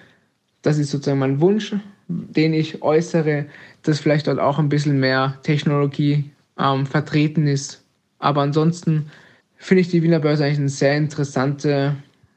Das 0.60 0.76
ist 0.76 0.90
sozusagen 0.90 1.20
mein 1.20 1.40
Wunsch, 1.40 1.74
den 2.08 2.52
ich 2.52 2.82
äußere, 2.82 3.46
dass 3.84 4.00
vielleicht 4.00 4.26
dort 4.26 4.38
auch 4.38 4.58
ein 4.58 4.68
bisschen 4.68 5.00
mehr 5.00 5.38
Technologie 5.44 6.30
ähm, 6.58 6.84
vertreten 6.84 7.46
ist. 7.46 7.82
Aber 8.18 8.42
ansonsten 8.42 9.10
finde 9.56 9.80
ich 9.80 9.88
die 9.88 10.02
Wiener 10.02 10.20
Börse 10.20 10.44
eigentlich 10.44 10.58
eine 10.58 10.68
sehr 10.68 10.98
interessante 10.98 11.96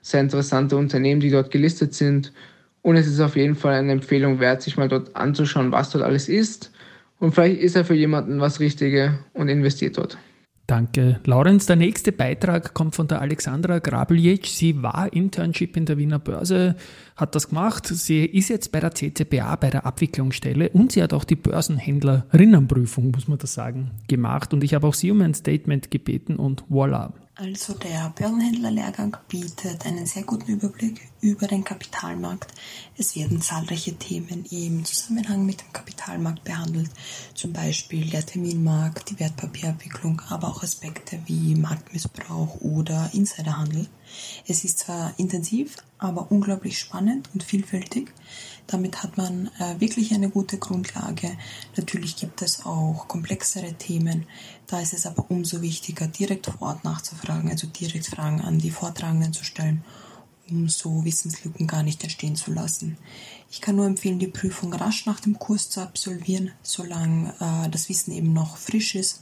sehr 0.10 0.22
interessante 0.22 0.78
Unternehmen, 0.78 1.20
die 1.20 1.32
dort 1.32 1.52
gelistet 1.52 1.94
sind. 1.94 2.32
Und 2.82 2.96
es 2.96 3.08
ist 3.08 3.20
auf 3.20 3.36
jeden 3.36 3.56
Fall 3.56 3.74
eine 3.76 3.92
Empfehlung 3.92 4.40
wert, 4.40 4.62
sich 4.62 4.78
mal 4.78 4.88
dort 4.88 5.16
anzuschauen, 5.16 5.72
was 5.72 5.90
dort 5.90 6.04
alles 6.04 6.30
ist. 6.30 6.72
Und 7.20 7.34
vielleicht 7.34 7.60
ist 7.60 7.76
er 7.76 7.84
für 7.84 7.96
jemanden 7.96 8.40
was 8.40 8.60
Richtige 8.60 9.20
und 9.34 9.50
investiert 9.50 9.98
dort. 9.98 10.18
Danke, 10.68 11.22
Laurenz. 11.24 11.66
Der 11.66 11.78
nächste 11.78 12.12
Beitrag 12.12 12.74
kommt 12.74 12.96
von 12.96 13.08
der 13.08 13.22
Alexandra 13.22 13.80
Grabeljec. 13.80 14.48
Sie 14.48 14.84
war 14.84 15.12
Internship 15.14 15.78
in 15.78 15.86
der 15.86 15.98
Wiener 15.98 16.20
Börse, 16.20 16.76
hat 17.16 17.36
das 17.36 17.50
gemacht. 17.50 17.88
Sie 17.88 18.26
ist 18.26 18.50
jetzt 18.50 18.74
bei 18.74 18.82
der 18.82 18.94
CCBA, 18.94 19.56
bei 19.56 19.70
der 19.70 19.86
Abwicklungsstelle 19.86 20.70
und 20.70 20.92
sie 20.92 21.02
hat 21.02 21.14
auch 21.14 21.24
die 21.24 21.38
Börsenhändlerinnenprüfung, 21.38 23.12
muss 23.12 23.30
man 23.30 23.38
das 23.38 23.54
sagen, 23.54 23.92
gemacht. 24.10 24.54
Und 24.54 24.62
ich 24.62 24.74
habe 24.74 24.88
auch 24.88 24.94
sie 24.94 25.10
um 25.10 25.22
ein 25.22 25.34
Statement 25.34 25.90
gebeten 25.90 26.36
und 26.36 26.66
voilà. 26.70 27.14
Also 27.40 27.76
der 27.76 28.12
Börsenhändlerlehrgang 28.16 29.16
bietet 29.28 29.86
einen 29.86 30.08
sehr 30.08 30.24
guten 30.24 30.54
Überblick 30.54 31.08
über 31.22 31.46
den 31.46 31.64
Kapitalmarkt. 31.64 32.52
Es 32.98 33.16
werden 33.16 33.44
zahlreiche 33.44 33.94
Themen 33.94 34.44
im 34.50 34.84
Zusammenhang 34.84 35.46
mit 35.46 35.62
dem 35.62 35.72
Kapitalmarkt 35.72 36.44
behandelt, 36.44 36.90
zum 37.36 37.54
Beispiel 37.54 38.10
der 38.10 38.26
Terminmarkt, 38.26 39.12
die 39.12 39.20
Wertpapierabwicklung, 39.20 40.20
aber 40.30 40.48
auch 40.48 40.64
Aspekte 40.64 41.20
wie 41.28 41.54
Marktmissbrauch 41.54 42.60
oder 42.62 43.12
Insiderhandel. 43.14 43.88
Es 44.48 44.64
ist 44.64 44.80
zwar 44.80 45.14
intensiv, 45.18 45.76
aber 46.00 46.32
unglaublich 46.32 46.80
spannend 46.80 47.30
und 47.36 47.44
vielfältig. 47.44 48.14
Damit 48.68 49.02
hat 49.02 49.18
man 49.18 49.50
äh, 49.60 49.80
wirklich 49.80 50.14
eine 50.14 50.30
gute 50.30 50.58
Grundlage. 50.58 51.38
Natürlich 51.78 52.18
gibt 52.18 52.42
es 52.42 52.66
auch 52.66 53.08
komplexere 53.08 53.74
Themen. 53.74 54.26
Da 54.68 54.82
ist 54.82 54.94
es 54.94 55.06
aber 55.06 55.26
umso 55.30 55.62
wichtiger, 55.62 56.08
direkt 56.08 56.48
vor 56.48 56.62
Ort 56.62 56.84
nachzufragen, 56.84 57.50
also 57.50 57.68
direkt 57.68 58.08
Fragen 58.08 58.42
an 58.42 58.60
die 58.60 58.72
Vortragenden 58.72 59.34
zu 59.34 59.44
stellen 59.44 59.84
um 60.50 60.70
so 60.70 61.04
Wissenslücken 61.04 61.68
gar 61.68 61.84
nicht 61.84 62.04
entstehen 62.04 62.36
zu 62.36 62.52
lassen. 62.52 62.98
Ich 63.50 63.62
kann 63.62 63.76
nur 63.76 63.86
empfehlen, 63.86 64.20
die 64.20 64.28
Prüfung 64.28 64.74
rasch 64.74 65.06
nach 65.06 65.20
dem 65.20 65.40
Kurs 65.40 65.70
zu 65.70 65.82
absolvieren, 65.82 66.52
solange 66.64 67.34
äh, 67.40 67.70
das 67.70 67.90
Wissen 67.90 68.12
eben 68.12 68.34
noch 68.34 68.58
frisch 68.58 68.96
ist. 68.96 69.22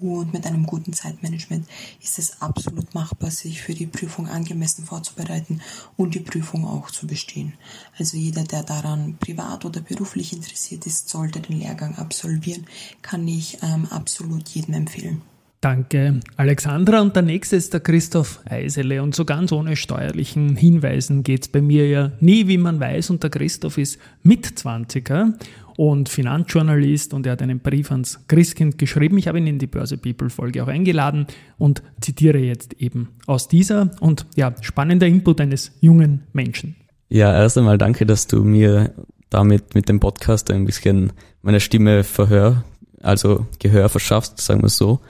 Und 0.00 0.32
mit 0.32 0.46
einem 0.46 0.64
guten 0.64 0.94
Zeitmanagement 0.94 1.66
ist 2.02 2.18
es 2.18 2.40
absolut 2.40 2.94
machbar, 2.94 3.30
sich 3.30 3.60
für 3.60 3.74
die 3.74 3.86
Prüfung 3.86 4.28
angemessen 4.28 4.84
vorzubereiten 4.84 5.60
und 5.96 6.14
die 6.14 6.20
Prüfung 6.20 6.64
auch 6.64 6.90
zu 6.90 7.06
bestehen. 7.06 7.52
Also 7.98 8.16
jeder, 8.16 8.44
der 8.44 8.62
daran 8.62 9.16
privat 9.20 9.64
oder 9.66 9.82
beruflich 9.82 10.32
interessiert 10.32 10.86
ist, 10.86 11.10
sollte 11.10 11.40
den 11.40 11.58
Lehrgang 11.58 11.96
absolvieren, 11.96 12.66
kann 13.02 13.28
ich 13.28 13.58
ähm, 13.62 13.86
absolut 13.90 14.48
jedem 14.48 14.74
empfehlen. 14.74 15.20
Danke, 15.60 16.20
Alexandra. 16.38 17.02
Und 17.02 17.14
der 17.14 17.22
nächste 17.22 17.56
ist 17.56 17.74
der 17.74 17.80
Christoph 17.80 18.40
Eisele. 18.46 19.02
Und 19.02 19.14
so 19.14 19.26
ganz 19.26 19.52
ohne 19.52 19.76
steuerlichen 19.76 20.56
Hinweisen 20.56 21.22
geht 21.22 21.42
es 21.42 21.48
bei 21.48 21.60
mir 21.60 21.86
ja 21.86 22.12
nie, 22.20 22.48
wie 22.48 22.56
man 22.56 22.80
weiß. 22.80 23.10
Und 23.10 23.22
der 23.22 23.28
Christoph 23.28 23.76
ist 23.76 23.98
Mitzwanziger 24.22 25.34
und 25.80 26.10
Finanzjournalist 26.10 27.14
und 27.14 27.24
er 27.24 27.32
hat 27.32 27.40
einen 27.40 27.60
Brief 27.60 27.90
ans 27.90 28.20
Christkind 28.28 28.76
geschrieben. 28.76 29.16
Ich 29.16 29.28
habe 29.28 29.38
ihn 29.38 29.46
in 29.46 29.58
die 29.58 29.66
Börse 29.66 29.96
People 29.96 30.28
Folge 30.28 30.62
auch 30.62 30.68
eingeladen 30.68 31.26
und 31.56 31.82
zitiere 32.02 32.36
jetzt 32.36 32.74
eben 32.74 33.08
aus 33.26 33.48
dieser 33.48 33.90
und 33.98 34.26
ja, 34.36 34.52
spannender 34.60 35.06
Input 35.06 35.40
eines 35.40 35.72
jungen 35.80 36.24
Menschen. 36.34 36.76
Ja, 37.08 37.32
erst 37.32 37.56
einmal 37.56 37.78
danke, 37.78 38.04
dass 38.04 38.26
du 38.26 38.44
mir 38.44 38.92
damit 39.30 39.74
mit 39.74 39.88
dem 39.88 40.00
Podcast 40.00 40.50
ein 40.50 40.66
bisschen 40.66 41.14
meine 41.40 41.60
Stimme 41.60 42.04
verhör, 42.04 42.62
also 43.02 43.46
Gehör 43.58 43.88
verschaffst, 43.88 44.38
sagen 44.38 44.60
wir 44.60 44.68
so. 44.68 45.00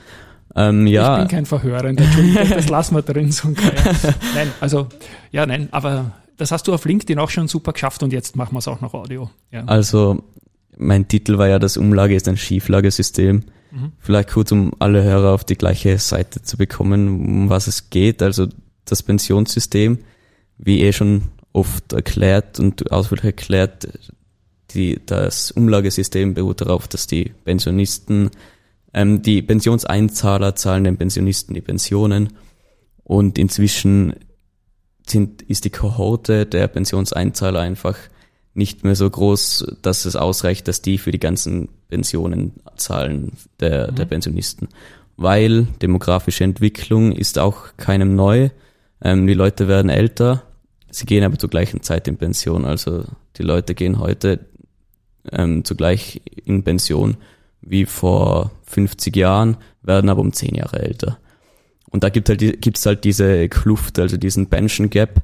Ähm, 0.55 0.87
ja. 0.87 1.15
Ich 1.15 1.19
bin 1.23 1.37
kein 1.37 1.47
Verhörer, 1.47 1.87
Entschuldigung, 1.87 2.49
das 2.49 2.69
lassen 2.69 2.95
wir 2.95 3.03
drin. 3.03 3.33
So 3.33 3.49
nein, 4.37 4.53
also, 4.61 4.87
ja, 5.33 5.47
nein, 5.47 5.67
aber 5.73 6.13
das 6.37 6.53
hast 6.53 6.69
du 6.69 6.75
auf 6.75 6.85
LinkedIn 6.85 7.19
auch 7.19 7.31
schon 7.31 7.49
super 7.49 7.73
geschafft 7.73 8.05
und 8.05 8.13
jetzt 8.13 8.37
machen 8.37 8.55
wir 8.55 8.61
es 8.61 8.69
auch 8.69 8.81
noch 8.81 8.95
Audio. 8.95 9.31
Ja. 9.51 9.65
Also, 9.65 10.23
mein 10.77 11.09
Titel 11.09 11.39
war 11.39 11.49
ja, 11.49 11.59
das 11.59 11.77
Umlage 11.77 12.15
ist 12.15 12.29
ein 12.29 12.37
Schieflagesystem. 12.37 13.43
Mhm. 13.71 13.93
Vielleicht 13.99 14.31
kurz, 14.31 14.53
um 14.53 14.73
alle 14.79 15.03
Hörer 15.03 15.33
auf 15.33 15.45
die 15.45 15.57
gleiche 15.57 15.99
Seite 15.99 16.43
zu 16.43 16.57
bekommen, 16.57 17.09
um 17.09 17.51
was 17.51 17.67
es 17.67 17.91
geht. 17.91 18.23
Also, 18.23 18.49
das 18.85 19.03
Pensionssystem, 19.03 19.99
wie 20.59 20.83
eh 20.83 20.93
schon 20.93 21.23
oft 21.53 21.93
erklärt 21.93 22.59
und 22.59 22.91
ausführlich 22.91 23.25
erklärt, 23.25 23.89
die, 24.73 25.01
das 25.05 25.51
Umlagesystem 25.51 26.35
beruht 26.35 26.61
darauf, 26.61 26.89
dass 26.89 27.07
die 27.07 27.33
Pensionisten 27.45 28.31
ähm, 28.93 29.23
die 29.23 29.43
Pensionseinzahler 29.43 30.57
zahlen 30.57 30.85
den 30.85 30.97
Pensionisten 30.97 31.55
die 31.55 31.61
Pensionen 31.61 32.33
und 33.05 33.39
inzwischen 33.39 34.15
sind, 35.07 35.43
ist 35.43 35.65
die 35.65 35.71
Kohorte 35.71 36.47
der 36.47 36.69
Pensionseinzahler 36.69 37.61
einfach 37.61 37.97
nicht 38.55 38.85
mehr 38.85 38.97
so 38.97 39.09
groß, 39.09 39.77
dass 39.83 40.05
es 40.05 40.17
ausreicht, 40.17 40.67
dass 40.69 40.83
die 40.83 40.99
für 40.99 41.13
die 41.13 41.21
ganzen 41.21 41.69
Pensionen 41.89 42.53
zahlen 42.77 43.33
der, 43.61 43.91
mhm. 43.91 43.95
der 43.97 44.05
Pensionisten. 44.07 44.69
Weil 45.17 45.65
demografische 45.83 46.45
Entwicklung 46.45 47.13
ist 47.13 47.39
auch 47.39 47.77
keinem 47.77 48.17
neu. 48.17 48.51
Ähm, 49.03 49.27
die 49.27 49.35
Leute 49.35 49.69
werden 49.69 49.91
älter, 49.91 50.43
sie 50.91 51.07
gehen 51.07 51.25
aber 51.25 51.39
zur 51.39 51.51
gleichen 51.51 51.83
Zeit 51.83 52.09
in 52.09 52.17
Pension. 52.17 52.65
Also 52.65 53.05
die 53.37 53.43
Leute 53.43 53.75
gehen 53.75 53.99
heute 53.99 54.41
ähm, 55.31 55.65
zugleich 55.65 56.23
in 56.45 56.63
Pension 56.63 57.17
wie 57.61 57.85
vor 57.85 58.51
50 58.65 59.15
Jahren, 59.17 59.57
werden 59.83 60.09
aber 60.11 60.21
um 60.21 60.33
10 60.33 60.55
Jahre 60.55 60.81
älter. 60.81 61.19
Und 61.91 62.05
da 62.05 62.09
gibt 62.09 62.29
halt, 62.29 62.41
gibt's 62.63 62.87
halt 62.87 63.05
diese 63.05 63.49
Kluft, 63.49 63.99
also 63.99 64.17
diesen 64.17 64.47
Pension 64.47 64.91
Gap. 64.91 65.23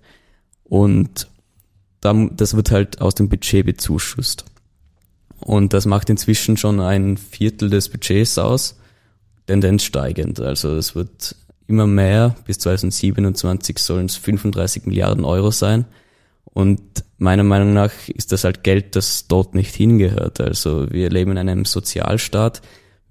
Und 0.65 1.29
das 2.15 2.57
wird 2.57 2.71
halt 2.71 3.01
aus 3.01 3.15
dem 3.15 3.29
Budget 3.29 3.65
bezuschusst. 3.67 4.45
Und 5.41 5.73
das 5.73 5.87
macht 5.87 6.11
inzwischen 6.11 6.57
schon 6.57 6.81
ein 6.81 7.17
Viertel 7.17 7.71
des 7.71 7.89
Budgets 7.89 8.39
aus, 8.39 8.79
Tendenz 9.47 9.85
steigend. 9.85 10.41
Also 10.41 10.77
es 10.77 10.95
wird 10.95 11.37
immer 11.67 11.87
mehr, 11.87 12.37
bis 12.47 12.59
2027 12.59 13.79
sollen 13.79 14.07
es 14.07 14.17
35 14.17 14.87
Milliarden 14.87 15.25
Euro 15.25 15.51
sein. 15.51 15.85
Und 16.45 16.81
meiner 17.19 17.43
Meinung 17.43 17.75
nach 17.75 17.93
ist 18.09 18.33
das 18.33 18.45
halt 18.45 18.63
Geld, 18.65 18.97
das 18.97 19.29
dort 19.29 19.55
nicht 19.55 19.75
hingehört. 19.75 20.41
Also 20.41 20.91
wir 20.91 21.11
leben 21.11 21.33
in 21.33 21.39
einem 21.39 21.65
Sozialstaat. 21.65 22.63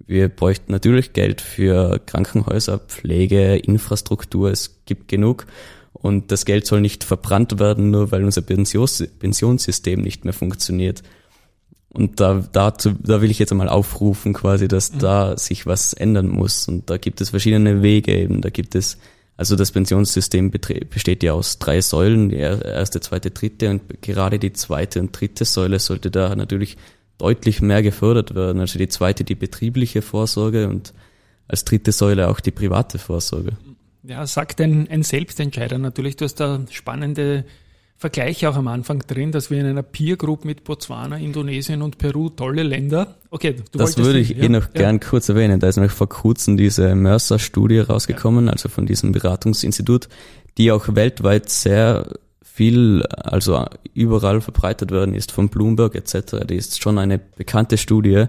Wir 0.04 0.28
bräuchten 0.28 0.72
natürlich 0.72 1.12
Geld 1.12 1.40
für 1.40 2.00
Krankenhäuser, 2.04 2.78
Pflege, 2.78 3.56
Infrastruktur. 3.56 4.50
Es 4.50 4.80
gibt 4.84 5.08
genug. 5.08 5.46
Und 5.96 6.30
das 6.30 6.44
Geld 6.44 6.66
soll 6.66 6.80
nicht 6.80 7.04
verbrannt 7.04 7.58
werden, 7.58 7.90
nur 7.90 8.12
weil 8.12 8.24
unser 8.24 8.42
Pensionssystem 8.42 10.00
nicht 10.00 10.24
mehr 10.24 10.34
funktioniert. 10.34 11.02
Und 11.88 12.20
da, 12.20 12.44
dazu, 12.52 12.92
da 13.02 13.22
will 13.22 13.30
ich 13.30 13.38
jetzt 13.38 13.52
einmal 13.52 13.70
aufrufen, 13.70 14.34
quasi, 14.34 14.68
dass 14.68 14.92
mhm. 14.92 14.98
da 14.98 15.38
sich 15.38 15.66
was 15.66 15.94
ändern 15.94 16.28
muss. 16.28 16.68
Und 16.68 16.90
da 16.90 16.98
gibt 16.98 17.20
es 17.20 17.30
verschiedene 17.30 17.82
Wege 17.82 18.14
eben. 18.14 18.42
Da 18.42 18.50
gibt 18.50 18.74
es 18.74 18.98
also 19.36 19.54
das 19.54 19.70
Pensionssystem 19.70 20.50
besteht 20.50 21.22
ja 21.22 21.34
aus 21.34 21.58
drei 21.58 21.82
Säulen, 21.82 22.30
die 22.30 22.36
erste, 22.36 23.00
zweite, 23.00 23.30
dritte 23.30 23.70
und 23.70 24.00
gerade 24.00 24.38
die 24.38 24.54
zweite 24.54 25.00
und 25.00 25.18
dritte 25.18 25.44
Säule 25.44 25.78
sollte 25.78 26.10
da 26.10 26.34
natürlich 26.34 26.78
deutlich 27.18 27.60
mehr 27.60 27.82
gefördert 27.82 28.34
werden. 28.34 28.60
Also 28.60 28.78
die 28.78 28.88
zweite 28.88 29.24
die 29.24 29.34
betriebliche 29.34 30.00
Vorsorge 30.00 30.68
und 30.68 30.94
als 31.48 31.64
dritte 31.64 31.92
Säule 31.92 32.28
auch 32.28 32.40
die 32.40 32.50
private 32.50 32.98
Vorsorge. 32.98 33.52
Ja, 34.08 34.26
sagt 34.26 34.60
ein, 34.60 34.88
ein 34.88 35.02
Selbstentscheider 35.02 35.78
natürlich. 35.78 36.16
Du 36.16 36.24
hast 36.24 36.36
da 36.36 36.60
spannende 36.70 37.44
Vergleich 37.98 38.46
auch 38.46 38.56
am 38.56 38.68
Anfang 38.68 39.00
drin, 39.00 39.32
dass 39.32 39.50
wir 39.50 39.58
in 39.58 39.66
einer 39.66 39.82
Peer 39.82 40.16
Group 40.16 40.44
mit 40.44 40.64
Botswana, 40.64 41.16
Indonesien 41.16 41.80
und 41.80 41.96
Peru 41.96 42.28
tolle 42.28 42.62
Länder. 42.62 43.16
Okay, 43.30 43.56
du 43.72 43.78
Das 43.78 43.96
würde 43.96 44.18
ich 44.18 44.36
eh 44.36 44.40
ja, 44.40 44.44
eh 44.44 44.48
noch 44.50 44.66
ja. 44.66 44.82
gern 44.82 45.00
kurz 45.00 45.28
erwähnen. 45.28 45.60
Da 45.60 45.68
ist 45.68 45.78
noch 45.78 45.90
vor 45.90 46.08
kurzem 46.08 46.56
diese 46.56 46.94
Mercer-Studie 46.94 47.78
rausgekommen, 47.78 48.46
ja. 48.46 48.52
also 48.52 48.68
von 48.68 48.86
diesem 48.86 49.12
Beratungsinstitut, 49.12 50.08
die 50.58 50.70
auch 50.72 50.94
weltweit 50.94 51.48
sehr 51.48 52.06
viel, 52.44 53.02
also 53.06 53.64
überall 53.94 54.40
verbreitet 54.42 54.92
worden 54.92 55.14
ist, 55.14 55.32
von 55.32 55.48
Bloomberg 55.48 55.94
etc. 55.94 56.46
Die 56.48 56.56
ist 56.56 56.82
schon 56.82 56.98
eine 56.98 57.18
bekannte 57.18 57.78
Studie. 57.78 58.26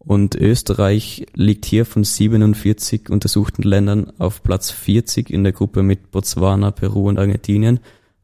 Und 0.00 0.34
Österreich 0.34 1.26
liegt 1.34 1.66
hier 1.66 1.84
von 1.84 2.04
47 2.04 3.10
untersuchten 3.10 3.62
Ländern 3.62 4.12
auf 4.18 4.42
Platz 4.42 4.70
40 4.70 5.30
in 5.30 5.44
der 5.44 5.52
Gruppe 5.52 5.82
mit 5.82 6.10
Botswana, 6.10 6.70
Peru 6.70 7.08
und 7.08 7.18
Argentinien 7.18 7.80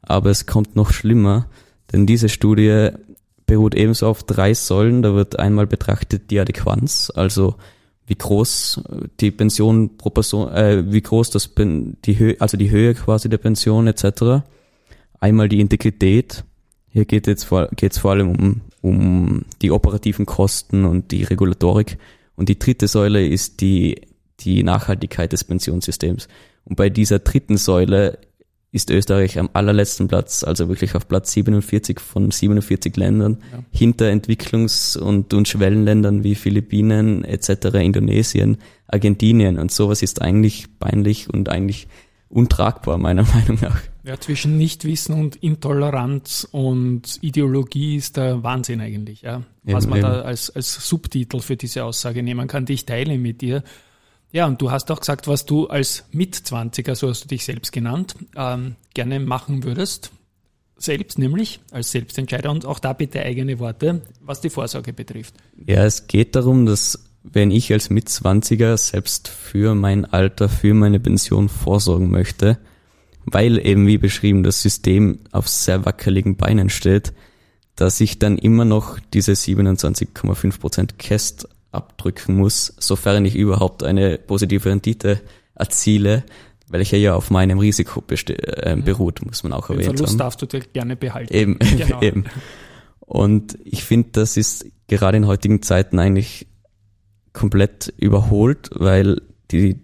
aber 0.07 0.29
es 0.29 0.45
kommt 0.45 0.75
noch 0.75 0.91
schlimmer, 0.91 1.47
denn 1.91 2.05
diese 2.05 2.29
Studie 2.29 2.89
beruht 3.45 3.75
ebenso 3.75 4.07
auf 4.07 4.23
drei 4.23 4.53
Säulen. 4.53 5.01
Da 5.01 5.13
wird 5.13 5.37
einmal 5.37 5.67
betrachtet 5.67 6.31
die 6.31 6.39
Adäquanz, 6.39 7.11
also 7.13 7.55
wie 8.05 8.15
groß 8.15 8.83
die 9.19 9.31
Pension 9.31 9.97
pro 9.97 10.09
Person, 10.09 10.49
äh, 10.51 10.91
wie 10.91 11.01
groß 11.01 11.29
das 11.29 11.53
die 11.55 12.19
Höhe, 12.19 12.37
also 12.39 12.55
die 12.57 12.71
Höhe 12.71 12.93
quasi 12.93 13.27
der 13.29 13.37
Pension 13.37 13.87
etc. 13.87 14.45
Einmal 15.19 15.49
die 15.49 15.59
Integrität. 15.59 16.45
Hier 16.89 17.05
geht 17.05 17.27
jetzt 17.27 17.43
vor, 17.43 17.69
vor 17.99 18.11
allem 18.11 18.31
um, 18.31 18.61
um 18.81 19.45
die 19.61 19.71
operativen 19.71 20.25
Kosten 20.25 20.85
und 20.85 21.11
die 21.11 21.23
Regulatorik. 21.23 21.97
Und 22.35 22.49
die 22.49 22.59
dritte 22.59 22.87
Säule 22.87 23.25
ist 23.25 23.61
die, 23.61 24.01
die 24.39 24.63
Nachhaltigkeit 24.63 25.33
des 25.33 25.43
Pensionssystems. 25.43 26.27
Und 26.65 26.75
bei 26.75 26.89
dieser 26.89 27.19
dritten 27.19 27.57
Säule 27.57 28.19
ist 28.71 28.89
Österreich 28.89 29.39
am 29.39 29.49
allerletzten 29.53 30.07
Platz, 30.07 30.43
also 30.43 30.67
wirklich 30.67 30.93
auf 30.95 31.07
Platz 31.07 31.31
47 31.31 31.99
von 31.99 32.29
47 32.29 32.95
Ländern, 32.97 33.37
ja. 33.51 33.59
hinter 33.71 34.05
Entwicklungs- 34.05 34.97
und, 34.97 35.33
und 35.33 35.47
Schwellenländern 35.47 36.23
wie 36.23 36.35
Philippinen 36.35 37.23
etc., 37.23 37.75
Indonesien, 37.75 38.57
Argentinien 38.87 39.57
und 39.57 39.71
sowas 39.71 40.03
ist 40.03 40.21
eigentlich 40.21 40.67
peinlich 40.79 41.29
und 41.29 41.49
eigentlich 41.49 41.87
untragbar, 42.29 42.97
meiner 42.97 43.23
Meinung 43.33 43.57
nach. 43.61 43.81
Ja, 44.03 44.19
zwischen 44.19 44.57
Nichtwissen 44.57 45.15
und 45.15 45.35
Intoleranz 45.35 46.47
und 46.49 47.19
Ideologie 47.21 47.97
ist 47.97 48.17
der 48.17 48.43
Wahnsinn 48.43 48.79
eigentlich, 48.79 49.21
ja. 49.21 49.43
Was 49.63 49.83
eben, 49.83 49.89
man 49.89 49.99
eben. 49.99 50.09
da 50.09 50.21
als, 50.21 50.49
als 50.49 50.87
Subtitel 50.87 51.39
für 51.39 51.57
diese 51.57 51.83
Aussage 51.83 52.23
nehmen 52.23 52.47
kann, 52.47 52.65
die 52.65 52.73
ich 52.73 52.85
teile 52.85 53.17
mit 53.17 53.41
dir. 53.41 53.63
Ja, 54.31 54.45
und 54.45 54.61
du 54.61 54.71
hast 54.71 54.91
auch 54.91 54.99
gesagt, 54.99 55.27
was 55.27 55.45
du 55.45 55.67
als 55.67 56.05
Mitzwanziger, 56.11 56.95
so 56.95 57.09
hast 57.09 57.25
du 57.25 57.27
dich 57.27 57.45
selbst 57.45 57.71
genannt, 57.71 58.15
ähm, 58.35 58.75
gerne 58.93 59.19
machen 59.19 59.63
würdest. 59.63 60.11
Selbst 60.79 61.17
nämlich 61.17 61.59
als 61.71 61.91
Selbstentscheider 61.91 62.51
und 62.51 62.65
auch 62.65 62.77
da 62.77 62.93
bitte 62.93 63.23
eigene 63.23 63.57
Worte, 63.57 64.03
was 64.21 64.41
die 64.41 64.51
Vorsorge 64.51 64.93
betrifft. 64.93 65.33
Ja, 65.65 65.83
es 65.85 66.05
geht 66.05 66.35
darum, 66.35 66.67
dass 66.67 67.03
wenn 67.23 67.51
ich 67.51 67.71
als 67.73 67.89
Mitzwanziger 67.89 68.77
selbst 68.77 69.27
für 69.27 69.75
mein 69.75 70.05
Alter, 70.05 70.49
für 70.49 70.73
meine 70.73 70.99
Pension 70.99 71.49
vorsorgen 71.49 72.09
möchte, 72.09 72.57
weil 73.25 73.65
eben 73.65 73.87
wie 73.87 73.97
beschrieben 73.97 74.43
das 74.43 74.61
System 74.61 75.19
auf 75.31 75.47
sehr 75.47 75.85
wackeligen 75.85 76.37
Beinen 76.37 76.69
steht, 76.69 77.13
dass 77.75 77.99
ich 77.99 78.19
dann 78.19 78.37
immer 78.37 78.65
noch 78.65 78.99
diese 79.13 79.33
27,5% 79.33 80.95
Käst 80.97 81.47
abdrücken 81.71 82.35
muss, 82.35 82.73
sofern 82.79 83.25
ich 83.25 83.35
überhaupt 83.35 83.83
eine 83.83 84.17
positive 84.17 84.69
Rendite 84.69 85.21
erziele, 85.55 86.23
welcher 86.69 86.97
ja 86.97 87.15
auf 87.15 87.29
meinem 87.29 87.59
Risiko 87.59 88.03
äh, 88.09 88.75
mhm. 88.75 88.83
beruht, 88.83 89.25
muss 89.25 89.43
man 89.43 89.53
auch 89.53 89.67
Den 89.67 89.77
erwähnen. 89.77 89.97
Verlust 89.97 90.19
darfst 90.19 90.41
du 90.41 90.45
dir 90.45 90.61
gerne 90.61 90.95
behalten. 90.95 91.33
Eben, 91.33 91.59
genau. 91.77 92.01
eben. 92.01 92.25
Und 92.99 93.57
ich 93.63 93.83
finde, 93.83 94.09
das 94.13 94.37
ist 94.37 94.65
gerade 94.87 95.17
in 95.17 95.27
heutigen 95.27 95.61
Zeiten 95.61 95.99
eigentlich 95.99 96.47
komplett 97.37 97.93
überholt, 97.97 98.71
weil 98.73 99.21
die, 99.51 99.79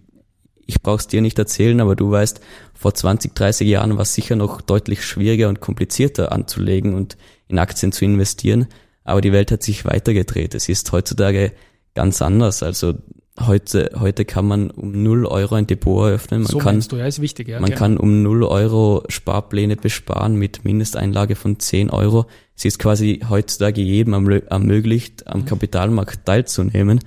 ich 0.66 0.82
brauch's 0.82 1.08
dir 1.08 1.22
nicht 1.22 1.38
erzählen, 1.38 1.80
aber 1.82 1.96
du 1.96 2.10
weißt, 2.10 2.42
vor 2.74 2.96
20, 2.96 3.36
30 3.36 3.68
Jahren 3.68 3.94
war 3.94 4.02
es 4.02 4.16
sicher 4.16 4.36
noch 4.36 4.60
deutlich 4.60 5.06
schwieriger 5.06 5.50
und 5.50 5.60
komplizierter 5.60 6.32
anzulegen 6.32 6.96
und 6.96 7.16
in 7.48 7.60
Aktien 7.60 7.92
zu 7.92 8.06
investieren. 8.06 8.68
Aber 9.04 9.22
die 9.22 9.32
Welt 9.32 9.52
hat 9.52 9.62
sich 9.62 9.86
weitergedreht. 9.86 10.56
Es 10.56 10.68
ist 10.68 10.92
heutzutage 10.92 11.52
ganz 11.94 12.24
anders. 12.24 12.64
Also 12.64 12.96
heute, 13.40 13.92
heute 14.00 14.26
kann 14.26 14.48
man 14.48 14.72
um 14.72 15.04
0 15.04 15.28
Euro 15.28 15.54
ein 15.54 15.68
Depot 15.68 16.08
eröffnen. 16.08 16.42
Man 16.42 16.52
so 16.52 16.58
kann, 16.58 16.80
du, 16.80 16.96
ja, 16.96 17.06
ist 17.06 17.22
wichtig, 17.22 17.50
ja. 17.50 17.60
Man 17.60 17.70
genau. 17.70 17.80
kann 17.80 17.98
um 17.98 18.24
0 18.24 18.44
Euro 18.44 19.04
Sparpläne 19.10 19.76
besparen 19.76 20.36
mit 20.36 20.66
Mindesteinlage 20.66 21.36
von 21.36 21.60
10 21.60 21.92
Euro. 21.92 22.26
Es 22.56 22.66
ist 22.66 22.80
quasi 22.80 23.22
heutzutage 23.30 23.82
jedem 23.82 24.42
ermöglicht, 24.50 25.28
am 25.28 25.42
mhm. 25.42 25.46
Kapitalmarkt 25.46 26.26
teilzunehmen. 26.26 27.00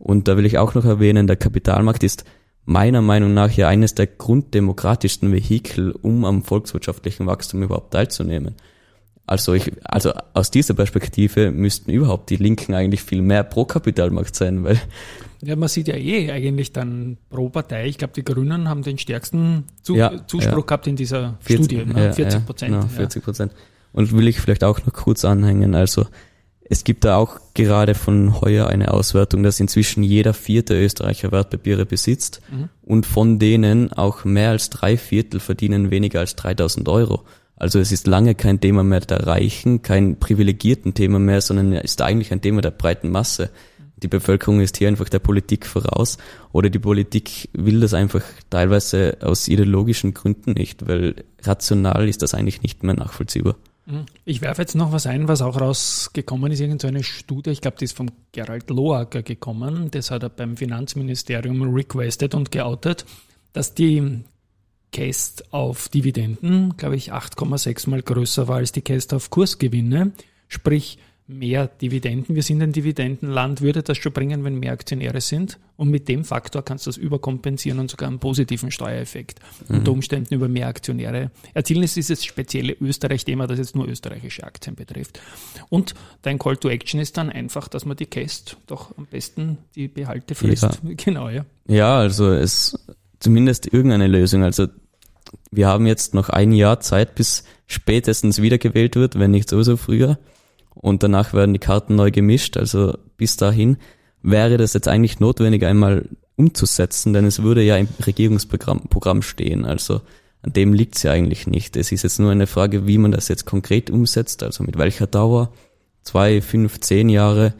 Und 0.00 0.26
da 0.26 0.36
will 0.36 0.46
ich 0.46 0.58
auch 0.58 0.74
noch 0.74 0.84
erwähnen, 0.84 1.26
der 1.26 1.36
Kapitalmarkt 1.36 2.02
ist 2.02 2.24
meiner 2.64 3.02
Meinung 3.02 3.34
nach 3.34 3.50
ja 3.52 3.68
eines 3.68 3.94
der 3.94 4.06
grunddemokratischsten 4.06 5.32
Vehikel, 5.32 5.92
um 5.92 6.24
am 6.24 6.42
volkswirtschaftlichen 6.42 7.26
Wachstum 7.26 7.62
überhaupt 7.62 7.92
teilzunehmen. 7.92 8.54
Also 9.26 9.54
ich, 9.54 9.70
also 9.84 10.12
aus 10.34 10.50
dieser 10.50 10.74
Perspektive 10.74 11.52
müssten 11.52 11.90
überhaupt 11.90 12.30
die 12.30 12.36
Linken 12.36 12.74
eigentlich 12.74 13.02
viel 13.02 13.22
mehr 13.22 13.44
pro 13.44 13.64
Kapitalmarkt 13.64 14.34
sein, 14.34 14.64
weil 14.64 14.80
ja, 15.42 15.56
man 15.56 15.68
sieht 15.68 15.88
ja 15.88 15.94
eh 15.94 16.30
eigentlich 16.30 16.72
dann 16.72 17.16
pro 17.30 17.48
Partei. 17.48 17.86
Ich 17.86 17.96
glaube, 17.96 18.12
die 18.14 18.24
Grünen 18.24 18.68
haben 18.68 18.82
den 18.82 18.98
stärksten 18.98 19.64
Zu 19.82 19.96
ja, 19.96 20.26
Zuspruch 20.26 20.58
ja. 20.58 20.62
gehabt 20.62 20.86
in 20.86 20.96
dieser 20.96 21.38
40, 21.40 21.64
Studie, 21.64 21.84
ne? 21.86 22.12
40 22.12 22.44
Prozent. 22.44 22.72
Ja, 22.72 22.80
genau, 22.80 22.92
40 22.92 23.24
Prozent. 23.24 23.52
Und 23.92 24.12
will 24.12 24.28
ich 24.28 24.40
vielleicht 24.40 24.64
auch 24.64 24.84
noch 24.84 24.92
kurz 24.92 25.24
anhängen. 25.24 25.74
Also 25.74 26.06
es 26.70 26.84
gibt 26.84 27.04
da 27.04 27.16
auch 27.16 27.40
gerade 27.54 27.96
von 27.96 28.40
heuer 28.40 28.68
eine 28.68 28.94
Auswertung, 28.94 29.42
dass 29.42 29.58
inzwischen 29.58 30.04
jeder 30.04 30.32
vierte 30.32 30.80
Österreicher 30.80 31.32
Wertpapiere 31.32 31.84
besitzt 31.84 32.40
mhm. 32.48 32.68
und 32.82 33.06
von 33.06 33.40
denen 33.40 33.92
auch 33.92 34.24
mehr 34.24 34.50
als 34.50 34.70
drei 34.70 34.96
Viertel 34.96 35.40
verdienen 35.40 35.90
weniger 35.90 36.20
als 36.20 36.36
3000 36.36 36.88
Euro. 36.88 37.24
Also 37.56 37.80
es 37.80 37.90
ist 37.90 38.06
lange 38.06 38.36
kein 38.36 38.60
Thema 38.60 38.84
mehr 38.84 39.00
der 39.00 39.26
Reichen, 39.26 39.82
kein 39.82 40.20
privilegierten 40.20 40.94
Thema 40.94 41.18
mehr, 41.18 41.40
sondern 41.40 41.72
es 41.72 41.90
ist 41.90 42.02
eigentlich 42.02 42.32
ein 42.32 42.40
Thema 42.40 42.60
der 42.60 42.70
breiten 42.70 43.10
Masse. 43.10 43.50
Die 43.96 44.08
Bevölkerung 44.08 44.60
ist 44.60 44.76
hier 44.76 44.86
einfach 44.86 45.08
der 45.08 45.18
Politik 45.18 45.66
voraus 45.66 46.18
oder 46.52 46.70
die 46.70 46.78
Politik 46.78 47.48
will 47.52 47.80
das 47.80 47.94
einfach 47.94 48.22
teilweise 48.48 49.18
aus 49.22 49.48
ideologischen 49.48 50.14
Gründen 50.14 50.52
nicht, 50.52 50.86
weil 50.86 51.16
rational 51.42 52.08
ist 52.08 52.22
das 52.22 52.32
eigentlich 52.32 52.62
nicht 52.62 52.84
mehr 52.84 52.94
nachvollziehbar. 52.94 53.56
Ich 54.24 54.40
werfe 54.40 54.62
jetzt 54.62 54.74
noch 54.74 54.92
was 54.92 55.06
ein, 55.06 55.28
was 55.28 55.42
auch 55.42 55.60
rausgekommen 55.60 56.52
ist, 56.52 56.60
irgendeine 56.60 57.02
Studie, 57.02 57.50
ich 57.50 57.60
glaube, 57.60 57.76
die 57.78 57.84
ist 57.84 57.96
vom 57.96 58.10
Gerald 58.32 58.70
Loacker 58.70 59.22
gekommen, 59.22 59.90
das 59.90 60.10
hat 60.10 60.22
er 60.22 60.28
beim 60.28 60.56
Finanzministerium 60.56 61.74
requested 61.74 62.34
und 62.34 62.50
geoutet, 62.50 63.04
dass 63.52 63.74
die 63.74 64.22
Cast 64.92 65.52
auf 65.52 65.88
Dividenden, 65.88 66.76
glaube 66.76 66.96
ich, 66.96 67.12
8,6 67.12 67.88
mal 67.88 68.02
größer 68.02 68.48
war 68.48 68.56
als 68.56 68.72
die 68.72 68.82
Cast 68.82 69.14
auf 69.14 69.30
Kursgewinne. 69.30 70.12
Sprich, 70.48 70.98
mehr 71.30 71.68
Dividenden. 71.68 72.34
Wir 72.34 72.42
sind 72.42 72.62
ein 72.62 72.72
Dividendenland, 72.72 73.60
würde 73.60 73.82
das 73.82 73.98
schon 73.98 74.12
bringen, 74.12 74.44
wenn 74.44 74.58
mehr 74.58 74.72
Aktionäre 74.72 75.20
sind. 75.20 75.58
Und 75.76 75.88
mit 75.88 76.08
dem 76.08 76.24
Faktor 76.24 76.62
kannst 76.62 76.86
du 76.86 76.90
das 76.90 76.96
überkompensieren 76.96 77.78
und 77.78 77.90
sogar 77.90 78.08
einen 78.08 78.18
positiven 78.18 78.70
Steuereffekt 78.70 79.40
mhm. 79.68 79.78
unter 79.78 79.92
Umständen 79.92 80.34
über 80.34 80.48
mehr 80.48 80.68
Aktionäre 80.68 81.30
erzielen. 81.54 81.82
Es 81.82 81.90
ist 81.90 82.08
dieses 82.08 82.24
spezielle 82.24 82.74
Österreich-Thema, 82.80 83.46
das 83.46 83.58
jetzt 83.58 83.74
nur 83.74 83.88
österreichische 83.88 84.44
Aktien 84.44 84.76
betrifft. 84.76 85.20
Und 85.68 85.94
dein 86.22 86.38
Call 86.38 86.56
to 86.56 86.68
Action 86.68 87.00
ist 87.00 87.16
dann 87.16 87.30
einfach, 87.30 87.68
dass 87.68 87.86
man 87.86 87.96
die 87.96 88.06
Cast 88.06 88.56
doch 88.66 88.96
am 88.98 89.06
besten 89.06 89.58
die 89.74 89.88
Behalte 89.88 90.34
frisst. 90.34 90.62
Ja. 90.62 90.70
Genau, 90.96 91.28
ja. 91.28 91.46
Ja, 91.66 91.98
also 91.98 92.32
es 92.32 92.78
zumindest 93.20 93.72
irgendeine 93.72 94.06
Lösung. 94.06 94.42
Also 94.42 94.66
wir 95.50 95.68
haben 95.68 95.86
jetzt 95.86 96.14
noch 96.14 96.28
ein 96.28 96.52
Jahr 96.52 96.80
Zeit, 96.80 97.14
bis 97.14 97.44
spätestens 97.66 98.42
wiedergewählt 98.42 98.96
wird, 98.96 99.18
wenn 99.18 99.30
nicht 99.30 99.48
sowieso 99.48 99.76
früher 99.76 100.18
und 100.74 101.02
danach 101.02 101.32
werden 101.32 101.52
die 101.52 101.58
Karten 101.58 101.94
neu 101.94 102.10
gemischt. 102.10 102.56
Also 102.56 102.96
bis 103.16 103.36
dahin 103.36 103.76
wäre 104.22 104.56
das 104.56 104.74
jetzt 104.74 104.88
eigentlich 104.88 105.20
notwendig, 105.20 105.64
einmal 105.64 106.08
umzusetzen, 106.36 107.12
denn 107.12 107.26
es 107.26 107.42
würde 107.42 107.62
ja 107.62 107.76
im 107.76 107.88
Regierungsprogramm 108.06 108.88
Programm 108.88 109.22
stehen. 109.22 109.64
Also 109.64 110.00
an 110.42 110.52
dem 110.52 110.72
liegt 110.72 110.96
es 110.96 111.02
ja 111.02 111.12
eigentlich 111.12 111.46
nicht. 111.46 111.76
Es 111.76 111.92
ist 111.92 112.02
jetzt 112.02 112.18
nur 112.18 112.30
eine 112.30 112.46
Frage, 112.46 112.86
wie 112.86 112.98
man 112.98 113.12
das 113.12 113.28
jetzt 113.28 113.44
konkret 113.44 113.90
umsetzt, 113.90 114.42
also 114.42 114.64
mit 114.64 114.78
welcher 114.78 115.06
Dauer. 115.06 115.52
Zwei, 116.02 116.40
fünf, 116.40 116.80
zehn 116.80 117.10
Jahre. 117.10 117.52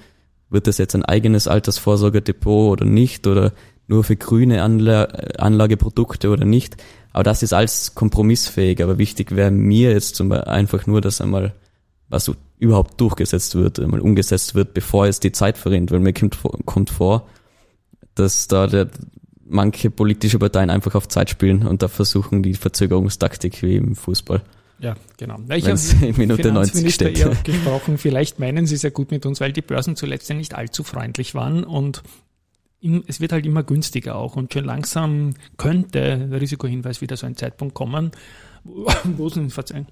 Wird 0.49 0.66
das 0.66 0.79
jetzt 0.79 0.94
ein 0.94 1.05
eigenes 1.05 1.46
Altersvorsorgedepot 1.46 2.73
oder 2.81 2.87
nicht? 2.87 3.27
Oder 3.27 3.53
nur 3.87 4.03
für 4.03 4.16
grüne 4.16 4.62
Anla 4.62 5.05
Anlageprodukte 5.37 6.31
oder 6.31 6.46
nicht? 6.46 6.79
Aber 7.12 7.23
das 7.23 7.42
ist 7.42 7.53
alles 7.53 7.94
kompromissfähig. 7.94 8.83
Aber 8.83 8.96
wichtig 8.96 9.37
wäre 9.37 9.51
mir 9.51 9.90
jetzt 9.90 10.16
zum 10.16 10.31
Beispiel 10.31 10.51
einfach 10.51 10.87
nur, 10.87 11.03
dass 11.03 11.20
einmal 11.20 11.55
was 12.09 12.31
überhaupt 12.61 13.01
durchgesetzt 13.01 13.55
wird, 13.55 13.79
mal 13.79 14.01
umgesetzt 14.01 14.55
wird, 14.55 14.75
bevor 14.75 15.07
es 15.07 15.18
die 15.18 15.33
Zeit 15.33 15.59
verrinnt, 15.59 15.90
weil 15.90 16.01
mir 16.01 16.12
kommt, 16.12 16.38
kommt 16.66 16.90
vor, 16.90 17.27
dass 18.14 18.46
da 18.49 18.66
der, 18.66 18.90
manche 19.51 19.90
politische 19.90 20.38
Parteien 20.38 20.70
einfach 20.70 20.94
auf 20.94 21.09
Zeit 21.09 21.29
spielen 21.29 21.66
und 21.66 21.83
da 21.83 21.88
versuchen 21.88 22.42
die 22.42 22.55
Verzögerungstaktik 22.55 23.62
wie 23.62 23.77
im 23.77 23.96
Fußball. 23.96 24.42
Ja, 24.79 24.94
genau. 25.18 25.38
Ich 25.55 25.66
habe 25.66 26.07
in 26.07 26.16
Minute 26.16 26.53
90 26.53 26.94
steht. 26.94 27.18
Eher 27.18 27.35
gesprochen, 27.35 27.99
vielleicht 27.99 28.38
meinen 28.38 28.66
sie 28.66 28.77
sehr 28.77 28.92
gut 28.92 29.11
mit 29.11 29.27
uns, 29.27 29.40
weil 29.40 29.53
die 29.53 29.61
Börsen 29.61 29.96
zuletzt 29.96 30.29
ja 30.29 30.35
nicht 30.35 30.55
allzu 30.55 30.85
freundlich 30.85 31.35
waren 31.35 31.64
und 31.64 32.03
es 33.07 33.20
wird 33.20 33.33
halt 33.33 33.44
immer 33.44 33.62
günstiger 33.62 34.16
auch 34.16 34.37
und 34.37 34.53
schon 34.55 34.64
langsam 34.64 35.35
könnte 35.59 36.29
der 36.31 36.40
Risikohinweis 36.40 37.03
wieder 37.03 37.16
so 37.16 37.27
ein 37.27 37.37
Zeitpunkt 37.37 37.75
kommen, 37.75 38.12
wo 38.64 39.27
es, 39.27 39.53
verzeihen, 39.53 39.87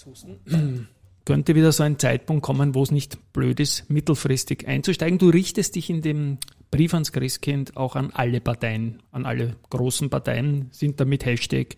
Reizhusten. 0.00 0.40
Könnte 1.24 1.54
wieder 1.54 1.70
so 1.70 1.82
ein 1.82 1.98
Zeitpunkt 1.98 2.42
kommen, 2.42 2.74
wo 2.74 2.82
es 2.82 2.90
nicht 2.90 3.32
blöd 3.32 3.60
ist, 3.60 3.88
mittelfristig 3.90 4.66
einzusteigen. 4.66 5.18
Du 5.18 5.28
richtest 5.28 5.76
dich 5.76 5.90
in 5.90 6.02
dem 6.02 6.38
Brief 6.70 6.94
ans 6.94 7.12
Christkind 7.12 7.76
auch 7.76 7.94
an 7.94 8.10
alle 8.12 8.40
Parteien, 8.40 9.02
an 9.12 9.26
alle 9.26 9.56
großen 9.68 10.08
Parteien, 10.08 10.68
sind 10.72 10.98
da 10.98 11.04
mit 11.04 11.24
Hashtag 11.26 11.76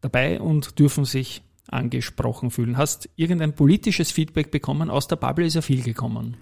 dabei 0.00 0.40
und 0.40 0.78
dürfen 0.78 1.04
sich 1.04 1.42
angesprochen 1.68 2.50
fühlen. 2.50 2.76
Hast 2.76 3.08
irgendein 3.16 3.54
politisches 3.54 4.12
Feedback 4.12 4.50
bekommen? 4.50 4.88
Aus 4.88 5.08
der 5.08 5.16
Bubble 5.16 5.46
ist 5.46 5.54
ja 5.54 5.62
viel 5.62 5.82
gekommen. 5.82 6.36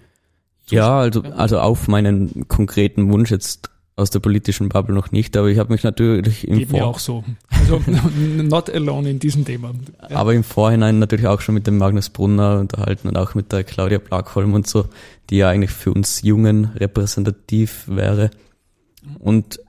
Ja, 0.69 0.99
also, 0.99 1.23
also 1.23 1.59
auf 1.59 1.87
meinen 1.87 2.47
konkreten 2.47 3.11
Wunsch 3.11 3.31
jetzt 3.31 3.69
aus 3.95 4.11
der 4.11 4.19
politischen 4.19 4.69
Bubble 4.69 4.95
noch 4.95 5.11
nicht, 5.11 5.35
aber 5.35 5.47
ich 5.49 5.57
habe 5.57 5.73
mich 5.73 5.83
natürlich 5.83 6.47
im 6.47 6.73
auch 6.75 6.99
so. 6.99 7.23
Also 7.59 7.81
not 8.43 8.69
alone 8.69 9.09
in 9.09 9.19
diesem 9.19 9.45
Thema. 9.45 9.73
Aber 10.09 10.33
im 10.33 10.43
Vorhinein 10.43 10.99
natürlich 10.99 11.27
auch 11.27 11.41
schon 11.41 11.55
mit 11.55 11.67
dem 11.67 11.77
Magnus 11.77 12.09
Brunner 12.09 12.59
unterhalten 12.59 13.07
und 13.07 13.17
auch 13.17 13.35
mit 13.35 13.51
der 13.51 13.63
Claudia 13.63 13.99
Plagholm 13.99 14.53
und 14.53 14.67
so, 14.67 14.85
die 15.29 15.37
ja 15.37 15.49
eigentlich 15.49 15.71
für 15.71 15.91
uns 15.91 16.21
Jungen 16.21 16.71
repräsentativ 16.75 17.85
wäre. 17.87 18.31
Und 19.19 19.59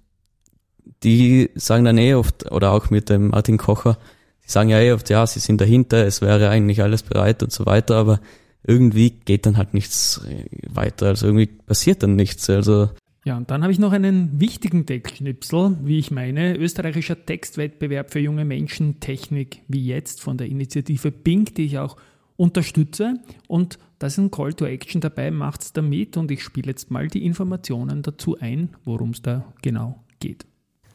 die 1.03 1.51
sagen 1.55 1.85
dann 1.85 1.99
eh 1.99 2.15
oft, 2.15 2.51
oder 2.51 2.73
auch 2.73 2.91
mit 2.91 3.09
dem 3.09 3.29
Martin 3.29 3.59
Kocher, 3.59 3.99
die 4.45 4.51
sagen 4.51 4.69
ja 4.69 4.79
eh 4.81 4.93
oft, 4.93 5.09
ja, 5.11 5.27
sie 5.27 5.41
sind 5.41 5.61
dahinter, 5.61 6.07
es 6.07 6.21
wäre 6.21 6.51
eigentlich 6.51 6.83
alles 6.83 7.03
bereit 7.03 7.43
und 7.43 7.53
so 7.53 7.67
weiter, 7.67 7.97
aber 7.97 8.21
irgendwie 8.63 9.11
geht 9.11 9.47
dann 9.47 9.57
halt 9.57 9.73
nichts 9.73 10.21
weiter, 10.69 11.07
also 11.07 11.27
irgendwie 11.27 11.47
passiert 11.47 12.03
dann 12.03 12.17
nichts. 12.17 12.51
Also 12.51 12.91
ja, 13.31 13.37
und 13.37 13.49
dann 13.49 13.63
habe 13.63 13.71
ich 13.71 13.79
noch 13.79 13.93
einen 13.93 14.41
wichtigen 14.41 14.87
Deckschnipsel, 14.87 15.77
wie 15.85 16.01
ich 16.01 16.11
meine, 16.11 16.57
österreichischer 16.57 17.25
Textwettbewerb 17.27 18.11
für 18.11 18.19
junge 18.19 18.45
Menschen, 18.45 18.99
Technik 18.99 19.63
wie 19.69 19.87
jetzt 19.87 20.21
von 20.21 20.37
der 20.37 20.49
Initiative 20.49 21.13
Pink, 21.13 21.55
die 21.55 21.67
ich 21.67 21.79
auch 21.79 21.97
unterstütze. 22.37 23.21
Und 23.47 23.79
da 24.01 24.09
ist 24.09 24.19
ein 24.19 24.33
Call 24.33 24.53
to 24.55 24.67
Action 24.67 25.01
dabei, 25.01 25.31
macht's 25.31 25.73
damit 25.73 26.17
und 26.17 26.33
ich 26.33 26.43
spiele 26.43 26.71
jetzt 26.73 26.91
mal 26.91 27.07
die 27.07 27.25
Informationen 27.25 28.03
dazu 28.03 28.37
ein, 28.41 28.71
worum 28.85 29.11
es 29.11 29.23
da 29.23 29.45
genau 29.63 30.03
geht. 30.19 30.45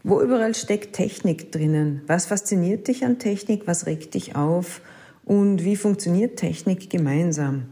Wo 0.04 0.22
überall 0.22 0.56
steckt 0.56 0.94
Technik 0.94 1.54
drinnen? 1.54 2.02
Was 2.08 2.26
fasziniert 2.26 2.90
dich 2.90 3.06
an 3.06 3.18
Technik? 3.18 3.66
Was 3.66 3.86
regt 3.86 4.14
dich 4.14 4.36
auf? 4.36 4.82
Und 5.24 5.64
wie 5.64 5.78
funktioniert 5.78 6.36
Technik 6.38 6.90
gemeinsam? 6.90 7.68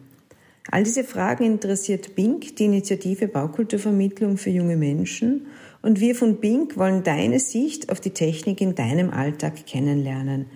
All 0.73 0.81
diese 0.81 1.03
Fragen 1.03 1.43
interessiert 1.43 2.15
BINK, 2.15 2.55
die 2.55 2.65
Initiative 2.65 3.27
Baukulturvermittlung 3.27 4.37
für 4.37 4.49
junge 4.49 4.75
Menschen. 4.75 5.45
Und 5.83 5.99
wir 5.99 6.15
von 6.15 6.37
BINK 6.37 6.77
wollen 6.77 7.03
deine 7.03 7.39
Sicht 7.39 7.91
auf 7.91 7.99
die 7.99 8.09
Technik 8.09 8.59
in 8.59 8.73
deinem 8.73 9.11
Alltag 9.11 9.67
kennenlernen. 9.67 10.47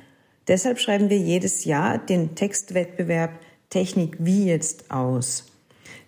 Deshalb 0.48 0.80
schreiben 0.80 1.12
wir 1.12 1.20
jedes 1.20 1.66
Jahr 1.66 2.00
den 2.00 2.34
Textwettbewerb 2.34 3.40
Technik 3.70 4.16
wie 4.18 4.48
jetzt 4.48 4.90
aus. 4.90 5.52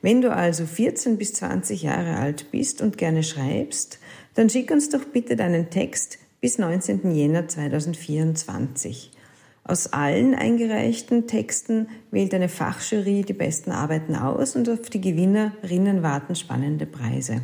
Wenn 0.02 0.22
du 0.22 0.36
also 0.36 0.66
14 0.66 1.20
bis 1.20 1.34
20 1.34 1.84
Jahre 1.84 2.16
alt 2.16 2.50
bist 2.50 2.82
und 2.82 2.98
gerne 2.98 3.22
schreibst, 3.22 4.00
dann 4.34 4.50
schick 4.50 4.72
uns 4.72 4.90
doch 4.90 5.06
bitte 5.06 5.36
deinen 5.36 5.70
Text 5.70 6.18
bis 6.42 6.58
19. 6.58 7.16
Jänner 7.16 7.48
2024. 7.48 9.12
Aus 9.70 9.94
allen 9.94 10.34
eingereichten 10.34 11.28
Texten 11.28 11.90
wählt 12.10 12.34
eine 12.34 12.50
Fachjury 12.50 13.22
die 13.22 13.34
besten 13.34 13.70
Arbeiten 13.70 14.16
aus 14.16 14.56
und 14.56 14.68
auf 14.68 14.90
die 14.90 15.00
Gewinnerinnen 15.00 16.02
warten 16.02 16.34
spannende 16.34 16.88
Preise. 16.88 17.44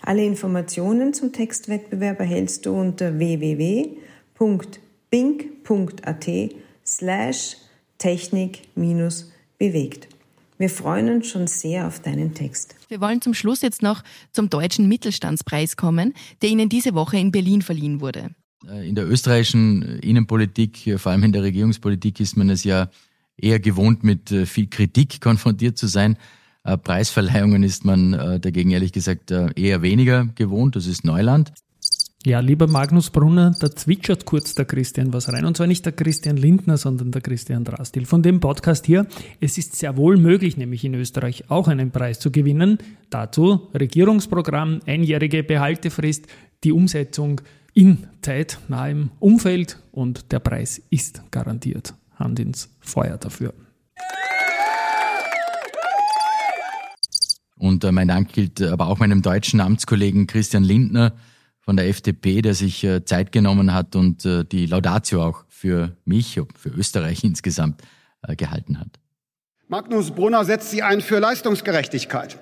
Alle 0.00 0.24
Informationen 0.24 1.12
zum 1.12 1.34
Textwettbewerb 1.34 2.20
erhältst 2.20 2.64
du 2.64 2.72
unter 2.72 3.18
www.bink.at 3.18 4.00
slash 6.86 7.56
technik-bewegt. 7.98 10.08
Wir 10.56 10.70
freuen 10.70 11.16
uns 11.16 11.28
schon 11.28 11.48
sehr 11.48 11.86
auf 11.86 12.00
deinen 12.00 12.32
Text. 12.32 12.76
Wir 12.88 13.02
wollen 13.02 13.20
zum 13.20 13.34
Schluss 13.34 13.60
jetzt 13.60 13.82
noch 13.82 14.02
zum 14.32 14.48
Deutschen 14.48 14.88
Mittelstandspreis 14.88 15.76
kommen, 15.76 16.14
der 16.40 16.48
Ihnen 16.48 16.70
diese 16.70 16.94
Woche 16.94 17.18
in 17.18 17.30
Berlin 17.30 17.60
verliehen 17.60 18.00
wurde. 18.00 18.30
Äh, 18.68 18.88
in 18.88 18.94
der 18.94 19.08
österreichischen 19.08 19.82
Innenpolitik, 20.00 20.86
äh, 20.86 20.98
vor 20.98 21.12
allem 21.12 21.24
in 21.24 21.32
der 21.32 21.42
Regierungspolitik, 21.42 22.20
ist 22.20 22.36
man 22.36 22.50
es 22.50 22.64
ja 22.64 22.88
eher 23.36 23.60
gewohnt, 23.60 24.04
mit 24.04 24.30
äh, 24.30 24.46
viel 24.46 24.68
Kritik 24.68 25.20
konfrontiert 25.20 25.78
zu 25.78 25.86
sein. 25.86 26.16
Preisverleihungen 26.84 27.64
ist 27.64 27.84
man 27.84 28.12
dagegen 28.40 28.70
ehrlich 28.70 28.92
gesagt 28.92 29.32
eher 29.32 29.82
weniger 29.82 30.28
gewohnt. 30.36 30.76
Das 30.76 30.86
ist 30.86 31.04
Neuland. 31.04 31.52
Ja, 32.24 32.38
lieber 32.38 32.68
Magnus 32.68 33.10
Brunner, 33.10 33.52
da 33.58 33.68
zwitschert 33.74 34.26
kurz 34.26 34.54
der 34.54 34.64
Christian 34.64 35.12
was 35.12 35.32
rein. 35.32 35.44
Und 35.44 35.56
zwar 35.56 35.66
nicht 35.66 35.84
der 35.84 35.92
Christian 35.92 36.36
Lindner, 36.36 36.76
sondern 36.76 37.10
der 37.10 37.20
Christian 37.20 37.64
Drastil. 37.64 38.06
Von 38.06 38.22
dem 38.22 38.38
Podcast 38.38 38.86
hier, 38.86 39.08
es 39.40 39.58
ist 39.58 39.74
sehr 39.74 39.96
wohl 39.96 40.18
möglich, 40.18 40.56
nämlich 40.56 40.84
in 40.84 40.94
Österreich 40.94 41.50
auch 41.50 41.66
einen 41.66 41.90
Preis 41.90 42.20
zu 42.20 42.30
gewinnen. 42.30 42.78
Dazu 43.10 43.68
Regierungsprogramm, 43.74 44.82
einjährige 44.86 45.42
Behaltefrist, 45.42 46.28
die 46.62 46.70
Umsetzung 46.70 47.40
in 47.74 48.06
zeitnahem 48.20 49.10
Umfeld 49.18 49.78
und 49.92 50.32
der 50.32 50.40
Preis 50.40 50.82
ist 50.90 51.22
garantiert. 51.30 51.94
Hand 52.16 52.38
ins 52.38 52.68
Feuer 52.80 53.16
dafür. 53.18 53.54
Und 57.56 57.84
äh, 57.84 57.92
mein 57.92 58.08
Dank 58.08 58.32
gilt 58.32 58.60
aber 58.60 58.88
auch 58.88 58.98
meinem 58.98 59.22
deutschen 59.22 59.60
Amtskollegen 59.60 60.26
Christian 60.26 60.64
Lindner, 60.64 61.14
von 61.62 61.76
der 61.76 61.88
FDP, 61.88 62.42
der 62.42 62.54
sich 62.54 62.84
äh, 62.84 63.04
Zeit 63.04 63.32
genommen 63.32 63.72
hat 63.72 63.94
und 63.96 64.26
äh, 64.26 64.44
die 64.44 64.66
Laudatio 64.66 65.22
auch 65.22 65.44
für 65.48 65.96
mich, 66.04 66.40
für 66.56 66.68
Österreich 66.70 67.24
insgesamt 67.24 67.82
äh, 68.22 68.36
gehalten 68.36 68.78
hat. 68.78 68.98
Magnus 69.68 70.10
Brunner 70.10 70.44
setzt 70.44 70.70
sie 70.70 70.82
ein 70.82 71.00
für 71.00 71.18
Leistungsgerechtigkeit. 71.18 72.38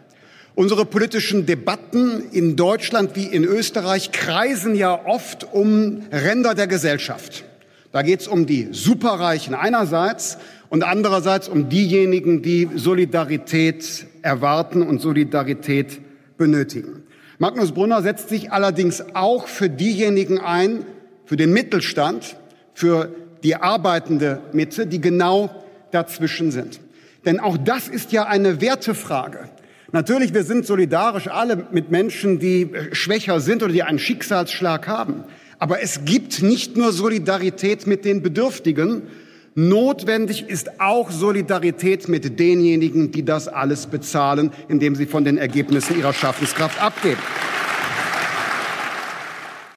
Unsere 0.55 0.85
politischen 0.85 1.47
Debatten 1.47 2.31
in 2.33 2.57
Deutschland 2.57 3.15
wie 3.15 3.25
in 3.25 3.45
Österreich 3.45 4.13
kreisen 4.13 4.75
ja 4.75 5.07
oft 5.07 5.47
um 5.53 6.03
Ränder 6.11 6.55
der 6.55 6.67
Gesellschaft. 6.67 7.45
Da 7.93 8.03
geht 8.03 8.21
es 8.21 8.29
um 8.29 8.47
die 8.47 8.69
Superreichen 8.73 9.55
einerseits 9.55 10.39
und 10.69 10.85
andererseits 10.85 11.49
um 11.49 11.69
diejenigen, 11.69 12.43
die 12.43 12.69
Solidarität 12.75 14.07
erwarten 14.23 14.83
und 14.83 15.01
Solidarität 15.01 16.01
benötigen. 16.37 17.05
Magnus 17.39 17.73
Brunner 17.73 18.03
setzt 18.03 18.29
sich 18.29 18.53
allerdings 18.53 19.03
auch 19.15 19.47
für 19.47 19.69
diejenigen 19.69 20.39
ein, 20.39 20.85
für 21.25 21.37
den 21.37 21.53
Mittelstand, 21.53 22.37
für 22.75 23.09
die 23.43 23.57
arbeitende 23.57 24.41
Mitte, 24.53 24.87
die 24.87 25.01
genau 25.01 25.51
dazwischen 25.91 26.51
sind. 26.51 26.81
Denn 27.25 27.41
auch 27.41 27.57
das 27.57 27.89
ist 27.89 28.13
ja 28.13 28.25
eine 28.25 28.61
Wertefrage. 28.61 29.49
Natürlich, 29.93 30.33
wir 30.35 30.45
sind 30.45 30.67
solidarisch 30.67 31.29
alle 31.29 31.67
mit 31.73 31.91
Menschen, 31.91 32.39
die 32.39 32.71
schwächer 32.93 33.41
sind 33.41 33.63
oder 33.63 33.73
die 33.73 33.83
einen 33.83 33.99
Schicksalsschlag 33.99 34.87
haben. 34.87 35.25
Aber 35.59 35.83
es 35.83 36.05
gibt 36.05 36.43
nicht 36.43 36.77
nur 36.77 36.93
Solidarität 36.93 37.87
mit 37.87 38.05
den 38.05 38.23
Bedürftigen, 38.23 39.03
Notwendig 39.57 40.49
ist 40.49 40.81
auch 40.81 41.11
Solidarität 41.11 42.09
mit 42.09 42.39
denjenigen, 42.39 43.11
die 43.11 43.25
das 43.25 43.49
alles 43.49 43.89
bezahlen, 43.89 44.53
indem 44.69 44.95
sie 44.95 45.07
von 45.07 45.25
den 45.25 45.39
Ergebnissen 45.39 45.99
ihrer 45.99 46.13
Schaffenskraft 46.13 46.81
abgeben. 46.81 47.21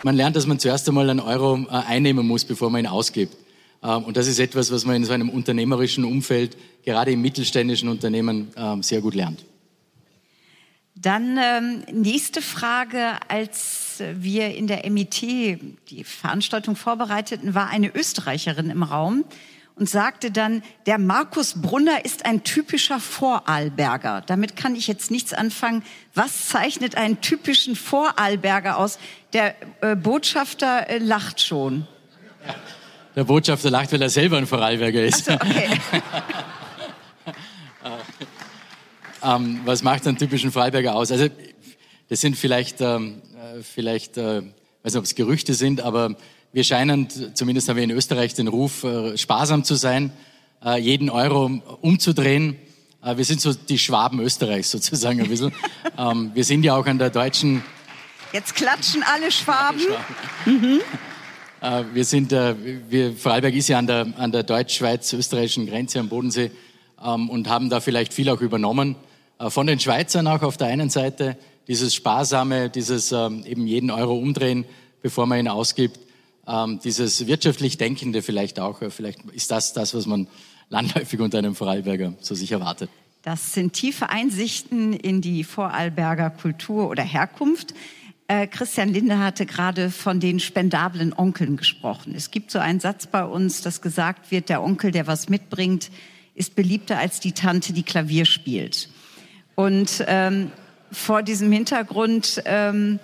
Man 0.04 0.16
lernt, 0.16 0.36
dass 0.36 0.46
man 0.46 0.60
zuerst 0.60 0.88
einmal 0.88 1.10
einen 1.10 1.20
Euro 1.20 1.58
äh, 1.58 1.70
einnehmen 1.70 2.28
muss, 2.28 2.46
bevor 2.46 2.70
man 2.70 2.82
ihn 2.82 2.88
ausgibt. 2.88 3.36
Ähm, 3.82 4.04
und 4.04 4.16
das 4.16 4.28
ist 4.28 4.40
etwas, 4.40 4.72
was 4.72 4.86
man 4.86 4.96
in 4.96 5.06
so 5.06 5.14
einem 5.14 5.30
unternehmerischen 5.30 6.06
Umfeld, 6.06 6.56
gerade 6.86 7.12
im 7.12 7.22
mittelständischen 7.22 7.90
Unternehmen, 7.90 8.50
ähm, 8.56 8.84
sehr 8.84 9.02
gut 9.02 9.16
lernt. 9.16 9.44
Dann 11.04 11.38
ähm, 11.38 11.84
nächste 11.92 12.42
Frage. 12.42 13.12
Als 13.28 14.02
wir 14.16 14.56
in 14.56 14.66
der 14.66 14.90
MIT 14.90 15.22
die 15.22 16.04
Veranstaltung 16.04 16.76
vorbereiteten, 16.76 17.54
war 17.54 17.70
eine 17.70 17.94
Österreicherin 17.94 18.72
im 18.72 18.82
Raum, 18.82 19.24
und 19.76 19.90
sagte 19.90 20.32
dann, 20.32 20.62
der 20.86 21.00
Markus 21.00 21.56
Brunner 21.62 22.06
ist 22.06 22.26
ein 22.26 22.44
typischer 22.44 23.00
Vorarlberger. 23.00 24.22
Damit 24.26 24.56
kann 24.56 24.76
ich 24.76 24.88
jetzt 24.88 25.10
nichts 25.10 25.34
anfangen. 25.34 25.84
Was 26.14 26.48
zeichnet 26.48 26.96
einen 26.96 27.22
typischen 27.22 27.76
Vorarlberger 27.76 28.78
aus? 28.78 29.00
Der 29.34 29.56
äh, 29.82 29.96
Botschafter 29.96 30.90
äh, 30.90 31.00
lacht 31.00 31.42
schon. 31.42 31.88
Der 33.16 33.24
Botschafter 33.24 33.70
lacht, 33.70 33.92
weil 33.92 34.02
er 34.02 34.10
selber 34.10 34.38
ein 34.38 34.48
Vorarlberger 34.48 35.04
ist. 35.04 35.26
So, 35.26 35.34
okay. 35.34 35.70
ähm, 39.24 39.62
was 39.66 39.84
macht 39.84 40.08
einen 40.08 40.18
typischen 40.18 40.52
Vorarlberger 40.52 40.96
aus? 40.96 41.12
Also, 41.12 41.28
das 42.10 42.22
sind 42.22 42.38
vielleicht, 42.38 42.82
ähm, 42.82 43.22
äh, 43.36 43.62
vielleicht, 43.64 44.18
äh, 44.18 44.42
weiß 44.84 44.94
nicht, 44.94 44.98
ob 44.98 45.04
es 45.06 45.16
Gerüchte 45.16 45.54
sind, 45.54 45.82
aber 45.82 46.16
wir 46.52 46.64
scheinen, 46.64 47.08
zumindest 47.34 47.68
haben 47.68 47.78
wir 47.78 47.84
in 47.84 47.92
Österreich 47.92 48.36
den 48.36 48.48
Ruf, 48.48 48.84
äh, 48.84 49.18
sparsam 49.18 49.64
zu 49.64 49.76
sein, 49.76 50.12
äh, 50.64 50.80
jeden 50.80 51.10
Euro 51.10 51.46
umzudrehen. 51.82 52.58
Äh, 53.04 53.18
wir 53.18 53.26
sind 53.26 53.42
so 53.42 53.54
die 53.54 53.80
Schwaben 53.80 54.20
Österreichs 54.20 54.70
sozusagen 54.70 55.22
ein 55.22 55.30
bisschen. 55.30 55.54
Ähm, 55.96 56.32
wir 56.34 56.44
sind 56.44 56.64
ja 56.64 56.76
auch 56.76 56.88
an 56.88 56.98
der 56.98 57.12
deutschen... 57.12 57.62
Jetzt 58.32 58.56
klatschen 58.56 59.04
alle 59.04 59.32
Schwaben. 59.32 59.80
Mhm. 60.44 60.82
Wir 61.94 62.04
sind, 62.04 62.32
wir, 62.32 63.16
Vorarlberg 63.16 63.54
ist 63.54 63.70
ja 63.70 63.78
an 63.78 63.86
der, 63.86 64.08
an 64.18 64.32
der 64.32 64.42
deutsch-schweiz-österreichischen 64.42 65.68
Grenze 65.68 66.00
am 66.00 66.10
Bodensee 66.10 66.50
ähm, 67.04 67.30
und 67.30 67.48
haben 67.48 67.70
da 67.70 67.80
vielleicht 67.80 68.12
viel 68.12 68.30
auch 68.30 68.42
übernommen. 68.42 68.96
Von 69.50 69.68
den 69.68 69.80
Schweizern 69.80 70.28
auch 70.28 70.42
auf 70.42 70.58
der 70.58 70.68
einen 70.68 70.90
Seite, 70.90 71.38
dieses 71.68 71.96
sparsame, 71.96 72.70
dieses 72.70 73.12
ähm, 73.12 73.44
eben 73.46 73.68
jeden 73.68 73.92
Euro 73.92 74.16
umdrehen, 74.16 74.66
bevor 75.02 75.26
man 75.26 75.40
ihn 75.40 75.48
ausgibt 75.48 76.00
ähm, 76.48 76.80
dieses 76.84 77.26
wirtschaftlich 77.28 77.78
Denkende 77.78 78.22
vielleicht 78.22 78.60
auch. 78.60 78.82
Äh, 78.82 78.90
vielleicht 78.90 79.22
ist 79.32 79.52
das 79.52 79.74
das, 79.74 79.94
was 79.94 80.06
man 80.06 80.28
landläufig 80.70 81.20
unter 81.20 81.38
einem 81.38 81.56
Vorarlberger 81.56 82.14
so 82.20 82.36
sich 82.36 82.52
erwartet. 82.52 82.90
Das 83.22 83.54
sind 83.54 83.74
tiefe 83.74 84.10
Einsichten 84.10 84.94
in 84.94 85.22
die 85.22 85.44
Vorarlberger 85.44 86.30
Kultur 86.30 86.90
oder 86.90 87.04
Herkunft. 87.04 87.74
Äh, 88.28 88.48
Christian 88.48 88.90
Linde 88.90 89.20
hatte 89.20 89.46
gerade 89.46 89.92
von 89.92 90.20
den 90.20 90.40
spendablen 90.40 91.14
Onkeln 91.18 91.56
gesprochen. 91.56 92.14
Es 92.16 92.32
gibt 92.32 92.52
so 92.52 92.60
einen 92.60 92.80
Satz 92.80 93.08
bei 93.08 93.24
uns, 93.24 93.62
dass 93.62 93.82
gesagt 93.82 94.32
wird, 94.32 94.50
der 94.50 94.62
Onkel, 94.64 94.92
der 94.92 95.08
was 95.08 95.30
mitbringt, 95.30 95.90
ist 96.36 96.56
beliebter 96.56 96.98
als 96.98 97.20
die 97.20 97.32
Tante, 97.32 97.74
die 97.74 97.84
Klavier 97.84 98.26
spielt. 98.26 98.90
Und 99.56 100.04
ähm, 100.08 100.52
vor 100.92 101.24
diesem 101.24 101.52
Hintergrund 101.52 102.42
ähm, 102.46 103.00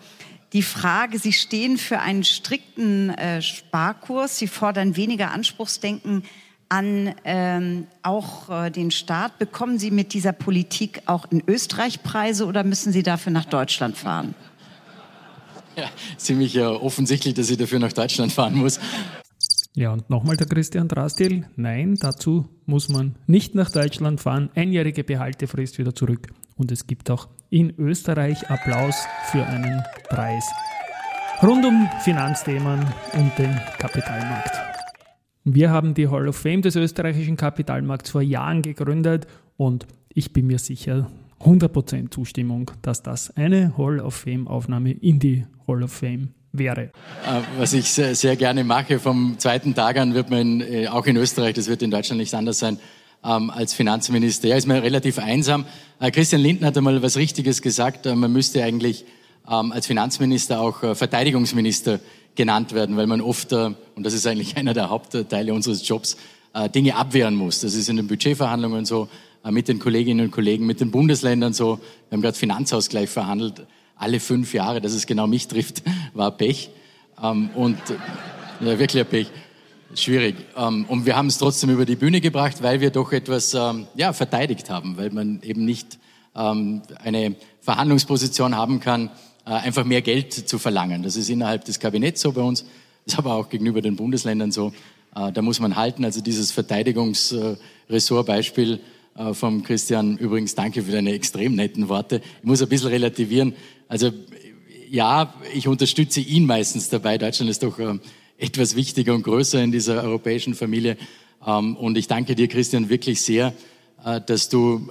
die 0.53 0.63
Frage, 0.63 1.19
Sie 1.19 1.33
stehen 1.33 1.77
für 1.77 1.99
einen 1.99 2.23
strikten 2.23 3.12
äh, 3.12 3.41
Sparkurs, 3.41 4.38
Sie 4.38 4.47
fordern 4.47 4.95
weniger 4.95 5.31
Anspruchsdenken 5.31 6.23
an 6.69 7.15
ähm, 7.23 7.88
auch 8.03 8.49
äh, 8.49 8.69
den 8.69 8.91
Staat. 8.91 9.39
Bekommen 9.39 9.79
Sie 9.79 9.91
mit 9.91 10.13
dieser 10.13 10.31
Politik 10.31 11.01
auch 11.07 11.25
in 11.31 11.43
Österreich 11.47 12.03
Preise 12.03 12.45
oder 12.45 12.63
müssen 12.63 12.93
Sie 12.93 13.03
dafür 13.03 13.31
nach 13.31 13.45
Deutschland 13.45 13.97
fahren? 13.97 14.35
Ja, 15.75 15.89
ziemlich 16.17 16.55
äh, 16.55 16.62
offensichtlich, 16.62 17.33
dass 17.33 17.49
ich 17.49 17.57
dafür 17.57 17.79
nach 17.79 17.93
Deutschland 17.93 18.31
fahren 18.31 18.55
muss. 18.55 18.79
Ja, 19.75 19.93
und 19.93 20.09
nochmal 20.09 20.35
der 20.35 20.47
Christian 20.47 20.88
Drastil. 20.88 21.47
Nein, 21.55 21.95
dazu 21.99 22.47
muss 22.65 22.89
man 22.89 23.15
nicht 23.27 23.55
nach 23.55 23.71
Deutschland 23.71 24.19
fahren. 24.19 24.49
Einjährige 24.55 25.03
Behaltefrist 25.03 25.77
wieder 25.77 25.95
zurück. 25.95 26.27
Und 26.60 26.74
es 26.74 26.88
gibt 26.88 27.10
auch 27.10 27.30
in 27.50 27.74
Österreich 27.80 28.50
Applaus 28.52 29.08
für 29.32 29.45
einen 29.45 29.82
Preis 30.10 30.45
rund 31.41 31.65
um 31.65 31.89
Finanzthemen 32.02 32.86
und 33.13 33.32
den 33.39 33.58
Kapitalmarkt. 33.80 34.52
Wir 35.45 35.72
haben 35.72 35.93
die 35.93 36.10
Hall 36.10 36.28
of 36.28 36.36
Fame 36.36 36.62
des 36.62 36.76
österreichischen 36.76 37.38
Kapitalmarkts 37.38 38.10
vor 38.10 38.22
Jahren 38.22 38.62
gegründet 38.62 39.26
und 39.56 39.88
ich 40.13 40.34
bin 40.34 40.48
mir 40.48 40.60
sicher, 40.60 41.10
100% 41.39 42.12
Zustimmung, 42.12 42.72
dass 42.82 43.04
das 43.04 43.36
eine 43.38 43.78
Hall 43.78 44.02
of 44.02 44.13
Fame 44.13 44.50
Aufnahme 44.50 44.91
in 44.91 45.19
die 45.19 45.45
Hall 45.65 45.82
of 45.82 45.93
Fame 45.93 46.34
wäre. 46.52 46.82
Äh, 46.82 46.89
was 47.58 47.72
ich 47.72 47.89
sehr, 47.89 48.15
sehr, 48.15 48.36
gerne 48.36 48.65
mache, 48.65 49.00
vom 49.00 49.39
zweiten 49.39 49.74
Tag 49.74 49.98
an 49.98 50.13
wird 50.13 50.30
man 50.30 50.60
äh, 50.60 50.89
auch 50.89 51.06
in 51.06 51.15
Österreich, 51.15 51.54
das 51.54 51.69
wird 51.69 51.82
in 51.82 51.91
Deutschland 51.91 52.19
nicht 52.19 52.34
anders 52.34 52.60
sein, 52.60 52.80
ähm, 53.23 53.49
als 53.49 53.73
Finanzminister. 53.73 54.47
Ja, 54.47 54.55
ist 54.55 54.67
mir 54.67 54.82
relativ 54.82 55.19
einsam. 55.19 55.65
Äh, 55.99 56.12
Christian 56.12 56.41
Lindner 56.41 56.67
hat 56.67 56.77
einmal 56.77 57.01
was 57.01 57.17
Richtiges 57.17 57.62
gesagt. 57.62 58.05
Äh, 58.05 58.15
man 58.15 58.32
müsste 58.32 58.63
eigentlich 58.63 59.05
ähm, 59.49 59.71
als 59.71 59.88
Finanzminister 59.88 60.62
auch 60.62 60.84
äh, 60.84 60.95
Verteidigungsminister 60.95 61.99
genannt 62.36 62.73
werden, 62.73 62.95
weil 62.95 63.08
man 63.08 63.21
oft, 63.21 63.51
äh, 63.51 63.71
und 63.95 64.03
das 64.03 64.13
ist 64.13 64.25
eigentlich 64.27 64.58
einer 64.58 64.73
der 64.73 64.89
Hauptteile 64.89 65.53
unseres 65.53 65.88
Jobs, 65.88 66.17
äh, 66.53 66.69
Dinge 66.69 66.95
abwehren 66.95 67.36
muss. 67.36 67.62
Das 67.62 67.73
ist 67.73 67.89
in 67.89 67.97
den 67.97 68.08
Budgetverhandlungen 68.08 68.86
so, 68.86 69.10
äh, 69.43 69.51
mit 69.51 69.67
den 69.67 69.79
Kolleginnen 69.79 70.27
und 70.27 70.32
Kollegen, 70.32 70.65
mit 70.65 70.79
den 70.79 70.91
Bundesländern 70.91 71.53
so. 71.53 71.79
Wir 72.10 72.15
haben 72.15 72.21
gerade 72.21 72.38
Finanzausgleich 72.38 73.10
verhandelt, 73.10 73.65
alle 73.95 74.19
fünf 74.19 74.53
Jahre, 74.53 74.82
dass 74.82 74.93
es 74.93 75.05
genau 75.05 75.27
mich 75.27 75.47
trifft, 75.47 75.84
war 76.13 76.32
Pech. 76.32 76.69
Ähm, 77.21 77.49
und 77.55 77.77
ja, 78.62 78.79
wirklich 78.79 79.03
ein 79.03 79.10
Pech. 79.10 79.27
Schwierig. 79.95 80.36
Ähm, 80.56 80.86
und 80.88 81.08
wir 81.08 81.15
haben 81.15 81.25
es 81.28 81.39
trotzdem 81.39 81.71
über 81.71 81.86
die 81.86 81.95
Bühne 81.95 82.21
gebracht, 82.21 82.62
weil 82.62 82.80
wir 82.80 82.91
doch 82.91 83.12
etwas 83.12 83.56
ähm, 83.56 83.88
ja, 83.95 84.13
verteidigt 84.13 84.69
haben, 84.69 84.97
weil 84.97 85.10
man 85.10 85.41
eben 85.41 85.65
nicht 85.65 85.97
ähm, 86.36 86.84
eine 87.04 87.36
Verhandlungsposition 87.62 88.56
haben 88.56 88.82
kann, 88.82 89.10
äh, 89.45 89.52
einfach 89.52 89.86
mehr 89.86 90.04
Geld 90.04 90.34
zu 90.34 90.60
verlangen. 90.60 91.02
Das 91.02 91.15
ist 91.15 91.30
innerhalb 91.30 91.65
des 91.65 91.80
Kabinetts 91.80 92.21
so 92.21 92.34
bei 92.34 92.41
uns, 92.41 92.65
ist 93.06 93.17
aber 93.17 93.34
auch 93.34 93.49
gegenüber 93.49 93.82
den 93.82 93.95
Bundesländern 93.95 94.52
so. 94.52 94.73
Äh, 95.15 95.32
da 95.32 95.41
muss 95.41 95.60
man 95.60 95.75
halten. 95.75 96.06
Also 96.06 96.21
dieses 96.21 96.52
Verteidigungsressortbeispiel 96.52 98.82
äh, 99.17 99.34
vom 99.34 99.63
Christian, 99.63 100.17
übrigens 100.17 100.54
danke 100.54 100.84
für 100.84 100.91
deine 100.91 101.13
extrem 101.13 101.56
netten 101.56 101.89
Worte. 101.89 102.21
Ich 102.41 102.47
muss 102.47 102.62
ein 102.62 102.69
bisschen 102.69 102.89
relativieren. 102.89 103.56
Also 103.88 104.12
ja, 104.88 105.34
ich 105.52 105.67
unterstütze 105.67 106.19
ihn 106.19 106.45
meistens 106.45 106.89
dabei. 106.89 107.17
Deutschland 107.17 107.49
ist 107.49 107.63
doch 107.63 107.80
etwas 108.39 108.75
wichtiger 108.75 109.13
und 109.13 109.23
größer 109.23 109.62
in 109.62 109.71
dieser 109.71 110.02
europäischen 110.04 110.56
Familie. 110.56 110.97
Ähm, 111.45 111.75
und 111.75 111.97
ich 111.97 112.08
danke 112.08 112.36
dir, 112.36 112.47
Christian, 112.47 112.89
wirklich 112.89 113.21
sehr, 113.21 113.54
äh, 114.04 114.21
dass 114.25 114.49
du 114.49 114.89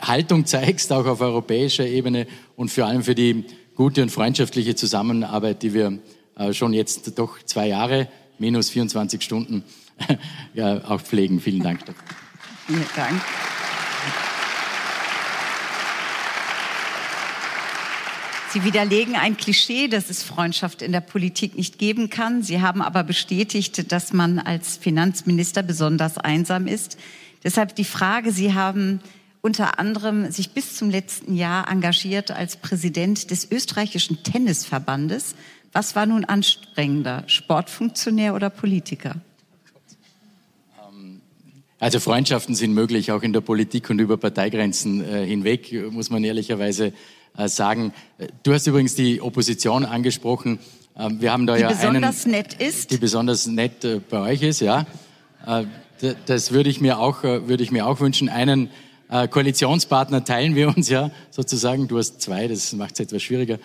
Haltung 0.00 0.46
zeigst, 0.46 0.92
auch 0.92 1.06
auf 1.06 1.20
europäischer 1.20 1.86
Ebene 1.86 2.26
und 2.56 2.70
vor 2.70 2.86
allem 2.86 3.04
für 3.04 3.14
die 3.14 3.44
gute 3.74 4.02
und 4.02 4.10
freundschaftliche 4.10 4.74
Zusammenarbeit, 4.74 5.62
die 5.62 5.74
wir 5.74 5.98
äh, 6.36 6.52
schon 6.52 6.72
jetzt 6.72 7.18
doch 7.18 7.42
zwei 7.44 7.68
Jahre, 7.68 8.08
minus 8.38 8.70
24 8.70 9.22
Stunden, 9.22 9.64
ja, 10.54 10.84
auch 10.84 11.00
pflegen. 11.00 11.40
Vielen 11.40 11.62
Dank. 11.62 11.80
Vielen 12.66 12.86
Dank. 12.96 13.20
Sie 18.52 18.64
widerlegen 18.64 19.14
ein 19.14 19.36
Klischee, 19.36 19.86
dass 19.86 20.10
es 20.10 20.24
Freundschaft 20.24 20.82
in 20.82 20.90
der 20.90 21.00
Politik 21.00 21.56
nicht 21.56 21.78
geben 21.78 22.10
kann. 22.10 22.42
Sie 22.42 22.60
haben 22.60 22.82
aber 22.82 23.04
bestätigt, 23.04 23.92
dass 23.92 24.12
man 24.12 24.40
als 24.40 24.76
Finanzminister 24.76 25.62
besonders 25.62 26.18
einsam 26.18 26.66
ist. 26.66 26.98
Deshalb 27.44 27.76
die 27.76 27.84
Frage, 27.84 28.32
Sie 28.32 28.52
haben 28.52 28.98
unter 29.40 29.78
anderem 29.78 30.32
sich 30.32 30.50
bis 30.50 30.74
zum 30.74 30.90
letzten 30.90 31.36
Jahr 31.36 31.70
engagiert 31.70 32.32
als 32.32 32.56
Präsident 32.56 33.30
des 33.30 33.48
österreichischen 33.48 34.24
Tennisverbandes. 34.24 35.36
Was 35.72 35.94
war 35.94 36.06
nun 36.06 36.24
anstrengender, 36.24 37.22
Sportfunktionär 37.28 38.34
oder 38.34 38.50
Politiker? 38.50 39.14
Also 41.78 42.00
Freundschaften 42.00 42.56
sind 42.56 42.74
möglich, 42.74 43.12
auch 43.12 43.22
in 43.22 43.32
der 43.32 43.40
Politik 43.42 43.88
und 43.90 44.00
über 44.00 44.16
Parteigrenzen 44.16 45.02
äh, 45.02 45.24
hinweg, 45.24 45.72
muss 45.92 46.10
man 46.10 46.24
ehrlicherweise 46.24 46.88
äh, 46.88 46.92
sagen. 47.46 47.92
Du 48.42 48.52
hast 48.52 48.66
übrigens 48.66 48.94
die 48.94 49.20
Opposition 49.20 49.84
angesprochen. 49.84 50.58
Ähm, 51.00 51.20
wir 51.20 51.32
haben 51.32 51.46
da 51.46 51.54
die 51.54 51.62
ja 51.62 51.68
besonders 51.68 52.24
einen, 52.24 52.34
nett 52.34 52.54
ist. 52.54 52.90
Die 52.90 52.98
besonders 52.98 53.46
nett 53.46 53.84
äh, 53.84 54.00
bei 54.08 54.20
euch 54.20 54.42
ist, 54.42 54.60
ja. 54.60 54.86
Äh, 55.46 55.64
das 56.26 56.52
würde 56.52 56.70
ich 56.70 56.80
mir 56.80 56.98
auch, 56.98 57.24
würde 57.24 57.62
ich 57.62 57.70
mir 57.70 57.86
auch 57.86 58.00
wünschen. 58.00 58.30
Einen 58.30 58.70
Koalitionspartner 59.10 60.24
teilen 60.24 60.54
wir 60.54 60.68
uns 60.74 60.88
ja 60.88 61.10
sozusagen. 61.30 61.88
Du 61.88 61.98
hast 61.98 62.22
zwei, 62.22 62.48
das 62.48 62.72
macht 62.72 62.94
es 62.94 63.00
etwas 63.00 63.22
schwieriger. 63.22 63.58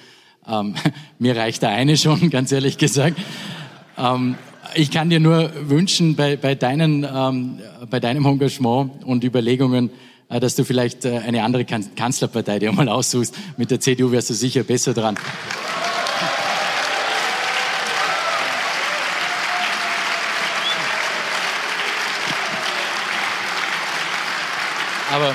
Ähm, 0.46 0.76
mir 1.18 1.38
reicht 1.38 1.62
der 1.62 1.70
eine 1.70 1.96
schon, 1.96 2.30
ganz 2.32 2.52
ehrlich 2.52 2.78
gesagt. 2.78 3.18
Ähm, 3.98 4.36
ich 4.74 4.92
kann 4.92 5.10
dir 5.10 5.22
nur 5.22 5.50
wünschen, 5.70 6.18
bei, 6.18 6.36
bei, 6.36 6.56
deinen, 6.56 7.08
bei 7.90 8.02
deinem 8.02 8.26
Engagement 8.26 9.06
und 9.06 9.24
Überlegungen, 9.24 9.90
äh, 9.90 9.94
dass 10.30 10.56
du 10.56 10.64
vielleicht 10.64 11.06
äh, 11.06 11.20
eine 11.20 11.44
andere 11.44 11.66
Kanzlerpartei 11.66 12.60
dir 12.60 12.72
mal 12.72 12.90
aussuchst. 12.90 13.36
Mit 13.58 13.72
der 13.72 13.80
CDU 13.80 14.12
wärst 14.12 14.30
du 14.30 14.34
sicher 14.34 14.64
besser 14.64 14.94
dran. 14.94 15.18
Aber 25.12 25.34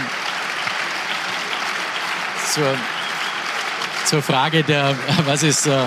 zur, 2.52 2.74
zur 4.04 4.22
Frage 4.22 4.62
der, 4.62 4.94
was 5.24 5.42
ist, 5.42 5.66
äh, 5.66 5.86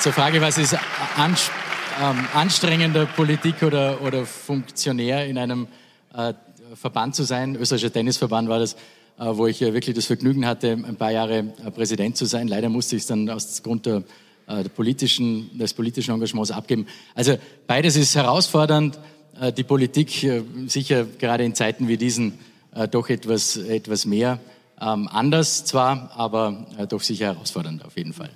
zur 0.00 0.12
Frage, 0.12 0.40
was 0.40 0.58
ist 0.58 0.74
ähm, 0.74 2.28
anstrengender 2.34 3.06
Politik 3.06 3.62
oder, 3.62 4.00
oder 4.02 4.24
Funktionär 4.26 5.26
in 5.26 5.38
einem 5.38 5.66
äh, 6.14 6.34
Verband 6.74 7.14
zu 7.14 7.24
sein. 7.24 7.56
Österreichischer 7.56 7.92
Tennisverband 7.92 8.48
war 8.48 8.58
das, 8.58 8.74
äh, 8.74 9.24
wo 9.32 9.46
ich 9.46 9.60
wirklich 9.60 9.94
das 9.94 10.06
Vergnügen 10.06 10.46
hatte, 10.46 10.72
ein 10.72 10.96
paar 10.96 11.10
Jahre 11.10 11.38
äh, 11.38 11.70
Präsident 11.70 12.16
zu 12.16 12.24
sein. 12.24 12.48
Leider 12.48 12.68
musste 12.68 12.96
ich 12.96 13.02
es 13.02 13.08
dann 13.08 13.28
aus 13.30 13.62
Grund 13.62 13.86
der, 13.86 14.04
äh, 14.46 14.62
der 14.62 14.70
politischen, 14.70 15.56
des 15.58 15.74
politischen 15.74 16.12
Engagements 16.12 16.50
abgeben. 16.50 16.86
Also 17.14 17.36
beides 17.66 17.96
ist 17.96 18.14
herausfordernd. 18.14 18.98
Die 19.56 19.62
Politik 19.62 20.26
sicher 20.66 21.04
gerade 21.04 21.44
in 21.44 21.54
Zeiten 21.54 21.86
wie 21.86 21.96
diesen 21.96 22.40
doch 22.90 23.08
etwas, 23.08 23.56
etwas 23.56 24.04
mehr 24.04 24.40
ähm, 24.80 25.06
anders 25.06 25.64
zwar, 25.64 26.10
aber 26.16 26.66
doch 26.88 27.02
sicher 27.02 27.26
herausfordernd 27.26 27.84
auf 27.84 27.96
jeden 27.96 28.12
Fall. 28.12 28.30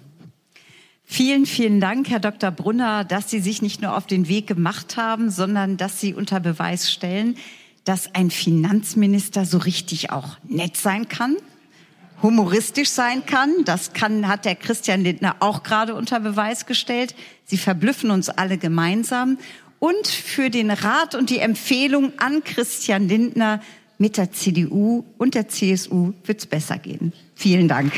Vielen, 1.03 1.45
vielen 1.45 1.81
Dank, 1.81 2.09
Herr 2.09 2.21
Dr. 2.21 2.53
Brunner, 2.53 3.05
dass 3.05 3.29
Sie 3.29 3.41
sich 3.41 3.63
nicht 3.63 3.83
nur 3.83 3.97
auf 3.97 4.07
den 4.07 4.29
Weg 4.29 4.47
gemacht 4.47 4.97
haben, 4.97 5.31
sondern 5.31 5.77
dass 5.77 6.01
Sie 6.01 6.15
unter 6.15 6.39
Beweis 6.39 6.91
stellen, 6.91 7.37
dass 7.85 8.15
ein 8.15 8.31
Finanzminister 8.31 9.45
so 9.45 9.59
richtig 9.59 10.11
auch 10.11 10.39
nett 10.45 10.77
sein 10.77 11.09
kann, 11.09 11.37
humoristisch 12.23 12.91
sein 12.91 13.27
kann. 13.27 13.51
Das 13.65 13.93
kann, 13.93 14.29
hat 14.29 14.45
der 14.45 14.55
Christian 14.55 15.03
Lindner 15.03 15.37
auch 15.41 15.63
gerade 15.63 15.95
unter 15.95 16.21
Beweis 16.21 16.67
gestellt. 16.67 17.15
Sie 17.45 17.59
verblüffen 17.59 18.11
uns 18.11 18.29
alle 18.29 18.59
gemeinsam. 18.59 19.39
Und 19.79 20.07
für 20.07 20.49
den 20.49 20.71
Rat 20.71 21.17
und 21.17 21.29
die 21.31 21.41
Empfehlung 21.41 22.13
an 22.19 22.45
Christian 22.45 23.09
Lindner 23.09 23.61
mit 23.99 24.17
der 24.17 24.31
CDU 24.31 25.05
und 25.19 25.35
der 25.35 25.49
CSU 25.49 26.13
wird 26.25 26.39
es 26.39 26.47
besser 26.47 26.79
gehen. 26.79 27.13
Vielen 27.35 27.67
Dank. 27.67 27.93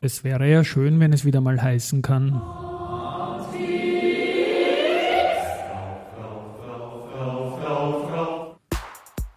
Es 0.00 0.24
wäre 0.24 0.50
ja 0.50 0.64
schön, 0.64 0.98
wenn 0.98 1.12
es 1.12 1.24
wieder 1.24 1.40
mal 1.40 1.62
heißen 1.62 2.02
kann. 2.02 2.42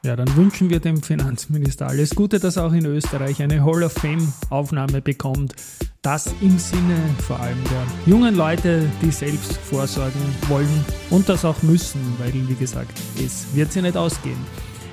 Ja, 0.06 0.16
dann 0.16 0.36
wünschen 0.36 0.70
wir 0.70 0.80
dem 0.80 1.02
Finanzminister 1.02 1.88
alles 1.88 2.14
Gute, 2.14 2.38
dass 2.38 2.60
auch 2.60 2.74
in 2.74 2.86
Österreich 2.86 3.42
eine 3.42 3.66
Hall 3.66 3.82
of 3.82 3.92
Fame 3.92 4.32
Aufnahme 4.52 5.02
bekommt. 5.02 5.56
Das 6.04 6.28
im 6.42 6.60
Sinne 6.60 6.96
vor 7.26 7.40
allem 7.40 7.58
der 7.64 7.88
jungen 8.06 8.36
Leute, 8.36 8.88
die 9.02 9.10
selbst 9.10 9.54
vorsorgen 9.54 10.22
wollen 10.48 10.86
und 11.10 11.28
das 11.28 11.44
auch 11.44 11.60
müssen, 11.64 12.00
weil, 12.20 12.32
wie 12.48 12.54
gesagt, 12.54 12.92
es 13.18 13.48
wird 13.56 13.72
sie 13.72 13.82
nicht 13.82 13.98
ausgehen. 13.98 14.38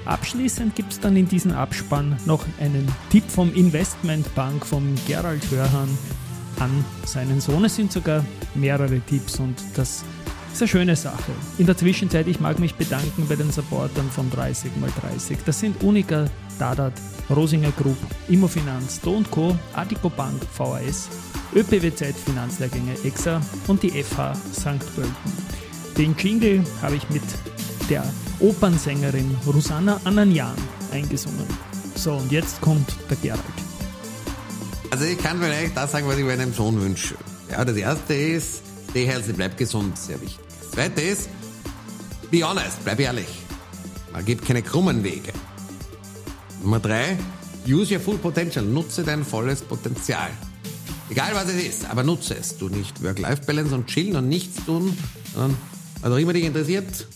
Abschließend 0.07 0.75
gibt 0.75 0.93
es 0.93 1.01
dann 1.01 1.15
in 1.15 1.29
diesem 1.29 1.53
Abspann 1.53 2.17
noch 2.25 2.47
einen 2.59 2.91
Tipp 3.11 3.25
vom 3.29 3.53
Investmentbank 3.53 4.65
vom 4.65 4.95
Gerald 5.07 5.43
Hörhan 5.51 5.91
an 6.59 6.85
seinen 7.05 7.43
Sohn. 7.43 7.67
Es 7.67 7.77
sind 7.77 7.93
sogar 7.93 8.25
mehrere 8.55 9.01
Tipps 9.01 9.39
und 9.39 9.57
das 9.75 10.07
ist 10.53 10.63
eine 10.63 10.69
schöne 10.69 10.97
Sache. 10.97 11.33
In 11.59 11.67
der 11.67 11.77
Zwischenzeit, 11.77 12.27
ich 12.27 12.41
mag 12.41 12.59
mich 12.59 12.75
bedanken 12.75 13.27
bei 13.29 13.37
den 13.37 13.51
Supportern 13.51 14.11
von 14.11 14.31
30x30. 14.31 15.39
Das 15.47 15.61
sind 15.61 15.83
Unica, 15.83 16.27
Dadat, 16.59 16.93
Rosinger 17.31 17.73
Group, 17.73 17.97
Immofinanz, 18.29 19.01
Do 19.01 19.23
Co., 19.31 19.57
Adico 19.73 20.11
Bank, 20.11 20.43
VAS, 20.57 21.09
ÖPWZ 21.55 22.15
Finanzlehrgänge 22.25 22.95
EXA 23.05 23.41
und 23.67 23.83
die 23.83 24.03
FH 24.03 24.35
St. 24.53 24.95
Pölten. 24.95 25.15
Den 25.97 26.15
Jingle 26.17 26.65
habe 26.81 26.97
ich 26.97 27.09
mit 27.11 27.23
der 27.89 28.05
Opernsängerin 28.41 29.37
Rosanna 29.47 30.01
Ananjan 30.05 30.55
eingesungen. 30.93 31.47
So, 31.95 32.15
und 32.15 32.33
jetzt 32.33 32.61
kommt 32.61 32.95
der 33.11 33.17
Gerald. 33.19 33.41
Also 34.91 35.05
ich 35.05 35.19
kann 35.19 35.41
vielleicht 35.41 35.77
das 35.77 35.93
sagen, 35.93 36.07
was 36.07 36.19
ich 36.19 36.25
meinem 36.25 36.53
Sohn 36.53 36.81
wünsche. 36.81 37.15
Ja, 37.51 37.65
das 37.65 37.77
erste 37.77 38.15
ist, 38.15 38.63
steh 38.93 39.07
herzlich, 39.07 39.37
bleib 39.37 39.57
gesund, 39.57 39.97
sehr 39.97 40.21
wichtig. 40.21 40.39
Zweite 40.71 41.01
ist, 41.01 41.31
be 42.31 42.47
honest, 42.47 42.85
bleib 42.85 43.01
ehrlich. 43.01 43.27
Man 44.13 44.23
gibt 44.23 44.45
keine 44.45 44.63
krummen 44.63 45.03
Wege. 45.03 45.33
Nummer 46.63 46.79
drei, 46.79 47.17
use 47.67 47.95
your 47.95 48.01
full 48.01 48.19
potential, 48.19 48.63
nutze 48.63 49.03
dein 49.03 49.25
volles 49.25 49.63
Potenzial. 49.63 50.31
Egal 51.09 51.31
was 51.33 51.49
es 51.49 51.65
ist, 51.65 51.91
aber 51.91 52.03
nutze 52.03 52.37
es. 52.37 52.59
Du 52.59 52.69
nicht 52.69 53.03
Work-Life-Balance 53.03 53.75
und 53.75 53.87
chillen 53.87 54.15
und 54.15 54.29
nichts 54.29 54.63
tun, 54.67 54.95
sondern 55.33 55.57
was 56.03 56.13
auch 56.13 56.19
immer 56.19 56.35
dich 56.35 56.45
interessiert, 56.45 57.07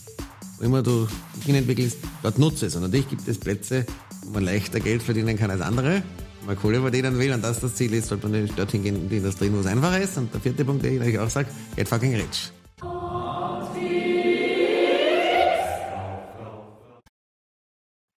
wo 0.56 0.64
immer 0.64 0.82
du 0.82 1.06
hin 1.44 1.56
entwickelst, 1.56 1.98
dort 2.22 2.38
nutze 2.38 2.66
es. 2.66 2.74
Und 2.74 2.82
natürlich 2.82 3.10
gibt 3.10 3.28
es 3.28 3.36
Plätze, 3.36 3.84
wo 4.24 4.30
man 4.30 4.44
leichter 4.44 4.80
Geld 4.80 5.02
verdienen 5.02 5.36
kann 5.36 5.50
als 5.50 5.60
andere. 5.60 6.02
Man 6.46 6.56
Kohle 6.56 6.80
verdienen 6.80 7.18
will 7.18 7.32
und 7.32 7.42
das 7.42 7.60
das 7.60 7.74
Ziel 7.74 7.92
ist, 7.94 8.08
sollte 8.08 8.28
man 8.28 8.48
dorthin 8.56 8.82
gehen 8.82 8.94
in 8.94 9.08
die 9.08 9.16
Industrie, 9.16 9.50
wo 9.52 9.58
es 9.60 9.66
einfacher 9.66 10.00
ist. 10.00 10.16
Und 10.16 10.32
der 10.32 10.40
vierte 10.40 10.64
Punkt, 10.64 10.84
den 10.84 11.02
ich 11.02 11.08
euch 11.08 11.18
auch 11.18 11.28
sage, 11.28 11.48
get 11.74 11.88
fucking 11.88 12.14
rich. 12.14 12.52